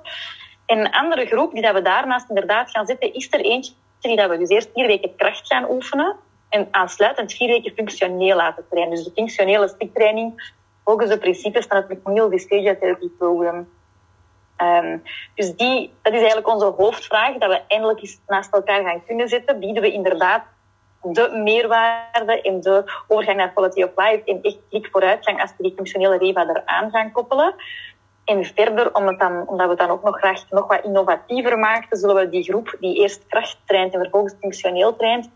[0.67, 4.17] En een andere groep die dat we daarnaast inderdaad gaan zetten, is er eentje die
[4.17, 6.17] dat we dus eerst vier weken kracht gaan oefenen
[6.53, 8.95] en aansluitend vier weken functioneel laten trainen.
[8.95, 10.53] Dus de functionele stiktraining
[10.85, 13.69] volgens de principes van het McNeil Dysphagia Therapy Program.
[14.59, 15.03] Um,
[15.35, 19.29] dus die, dat is eigenlijk onze hoofdvraag, dat we eindelijk eens naast elkaar gaan kunnen
[19.29, 19.59] zetten.
[19.59, 20.43] Bieden we inderdaad
[21.03, 25.63] de meerwaarde in de overgang naar quality of life en echt klik vooruitgang als we
[25.63, 27.55] die functionele REVA eraan gaan koppelen.
[28.25, 32.17] En verder, omdat, omdat we het dan ook nog graag nog wat innovatiever maken, zullen
[32.17, 35.31] we die groep die eerst kracht traint en vervolgens functioneel traint,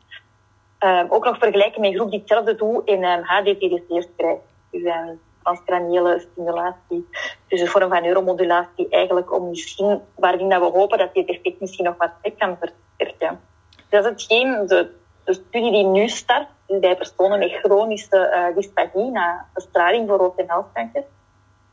[0.87, 4.43] um, ook nog vergelijken met een groep die hetzelfde doet en um, HDTDC's krijgt.
[4.71, 7.09] Dus um, transcraniële stimulatie.
[7.49, 11.85] Dus een vorm van neuromodulatie eigenlijk om misschien, waarin we hopen dat dit effect misschien
[11.85, 13.41] nog wat kan versterken.
[13.89, 14.91] Dat is hetgeen, de,
[15.25, 20.39] de studie die nu start, bij personen met chronische uh, dysphagie na bestraling voor hoofd-
[20.39, 21.05] en halskanker.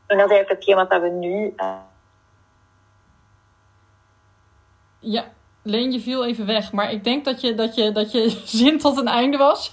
[0.06, 1.54] En dat is eigenlijk hetgeen wat we nu...
[1.56, 1.76] Uh...
[4.98, 5.24] Ja,
[5.66, 8.78] Leen, je viel even weg, maar ik denk dat je, dat je, dat je zin
[8.78, 9.72] tot een einde was.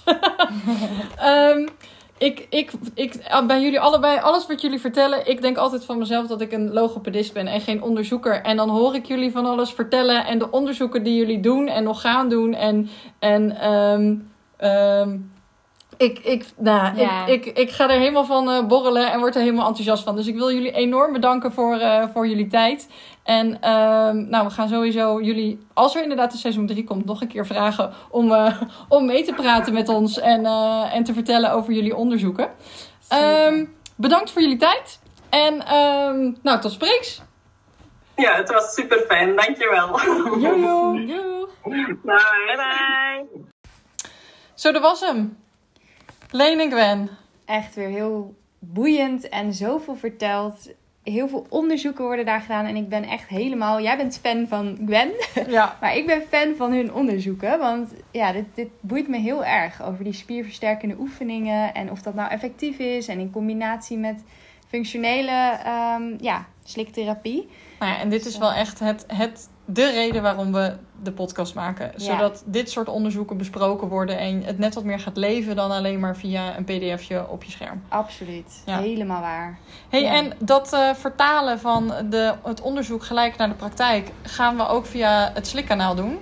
[1.24, 1.68] um,
[2.18, 6.26] ik, ik, ik, bij jullie allebei, alles wat jullie vertellen, ik denk altijd van mezelf
[6.26, 8.42] dat ik een logopedist ben en geen onderzoeker.
[8.42, 11.84] En dan hoor ik jullie van alles vertellen en de onderzoeken die jullie doen en
[11.84, 12.54] nog gaan doen.
[12.54, 12.88] En,
[13.18, 14.30] en um,
[14.68, 15.30] um,
[15.96, 17.26] ik, ik, nou, ja.
[17.26, 20.16] ik, ik, ik ga er helemaal van uh, borrelen en word er helemaal enthousiast van.
[20.16, 22.88] Dus ik wil jullie enorm bedanken voor, uh, voor jullie tijd.
[23.22, 23.60] En uh,
[24.10, 27.46] nou, we gaan sowieso jullie, als er inderdaad een seizoen 3 komt, nog een keer
[27.46, 30.46] vragen om, uh, om mee te praten met ons en,
[30.92, 32.50] en te vertellen over jullie onderzoeken.
[33.48, 35.00] Um, bedankt voor jullie tijd.
[35.30, 37.22] En um, nou, tot spreeks.
[38.16, 39.36] Ja, het was super fijn.
[39.36, 40.00] Dankjewel.
[40.38, 41.48] Jojo.
[41.62, 41.96] Bye.
[42.02, 43.26] Bye bye.
[44.54, 45.38] Zo, dat was hem.
[46.30, 47.10] Leen en Gwen.
[47.44, 50.68] Echt weer heel boeiend en zoveel verteld.
[51.02, 52.64] Heel veel onderzoeken worden daar gedaan.
[52.64, 53.80] En ik ben echt helemaal...
[53.80, 55.10] Jij bent fan van Gwen.
[55.48, 55.76] Ja.
[55.80, 57.58] maar ik ben fan van hun onderzoeken.
[57.58, 59.82] Want ja, dit, dit boeit me heel erg.
[59.82, 61.74] Over die spierversterkende oefeningen.
[61.74, 63.08] En of dat nou effectief is.
[63.08, 64.24] En in combinatie met
[64.68, 65.58] functionele
[65.98, 67.48] um, ja, sliktherapie.
[67.78, 71.54] Nou ja, en dit is wel echt het, het, de reden waarom we de podcast
[71.54, 71.92] maken.
[71.96, 76.00] Zodat dit soort onderzoeken besproken worden en het net wat meer gaat leven dan alleen
[76.00, 77.82] maar via een pdfje op je scherm.
[77.88, 78.78] Absoluut, ja.
[78.78, 79.58] helemaal waar.
[79.88, 80.14] hey, ja.
[80.14, 84.86] en dat uh, vertalen van de, het onderzoek gelijk naar de praktijk gaan we ook
[84.86, 86.18] via het Slikkanaal doen.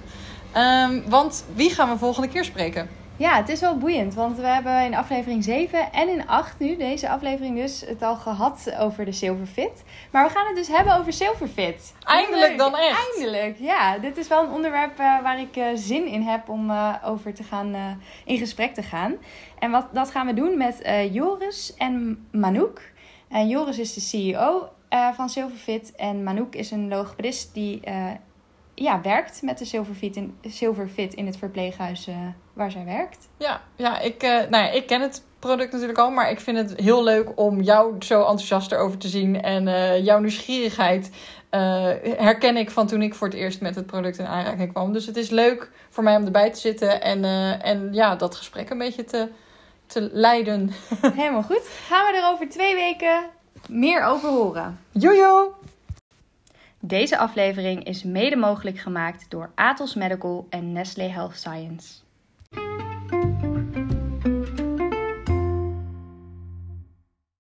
[0.56, 2.88] Um, want wie gaan we volgende keer spreken?
[3.20, 6.76] Ja, het is wel boeiend, want we hebben in aflevering 7 en in 8 nu,
[6.76, 9.84] deze aflevering dus, het al gehad over de Silverfit.
[10.10, 11.94] Maar we gaan het dus hebben over Silverfit.
[12.04, 13.08] Eindelijk dan echt.
[13.12, 13.98] Eindelijk, ja.
[13.98, 17.34] Dit is wel een onderwerp uh, waar ik uh, zin in heb om uh, over
[17.34, 19.16] te gaan, in gesprek te gaan.
[19.58, 22.92] En wat, dat gaan we doen met Joris en Manouk.
[23.28, 24.68] En Joris is de CEO
[25.14, 27.80] van Silverfit en Manouk is een logopedist die
[28.74, 32.08] ja, werkt met de Silverfit in, Silverfit in het verpleeghuis
[32.60, 33.28] waar zij werkt.
[33.36, 36.56] Ja, ja, ik, uh, nou ja, ik ken het product natuurlijk al, maar ik vind
[36.56, 39.42] het heel leuk om jou zo enthousiast erover te zien.
[39.42, 41.10] En uh, jouw nieuwsgierigheid
[42.16, 44.92] herken ik van toen ik voor het eerst met het product in aanraking kwam.
[44.92, 47.24] Dus het is leuk voor mij om erbij te zitten en,
[47.62, 49.28] en ja, dat gesprek een beetje te,
[49.86, 50.70] te leiden.
[51.14, 51.68] Helemaal goed.
[51.86, 53.30] Gaan we er over twee weken
[53.68, 54.80] meer over horen.
[54.90, 55.54] Jojo!
[56.82, 61.94] Deze aflevering is mede mogelijk gemaakt door Atos Medical en Nestlé Health Science.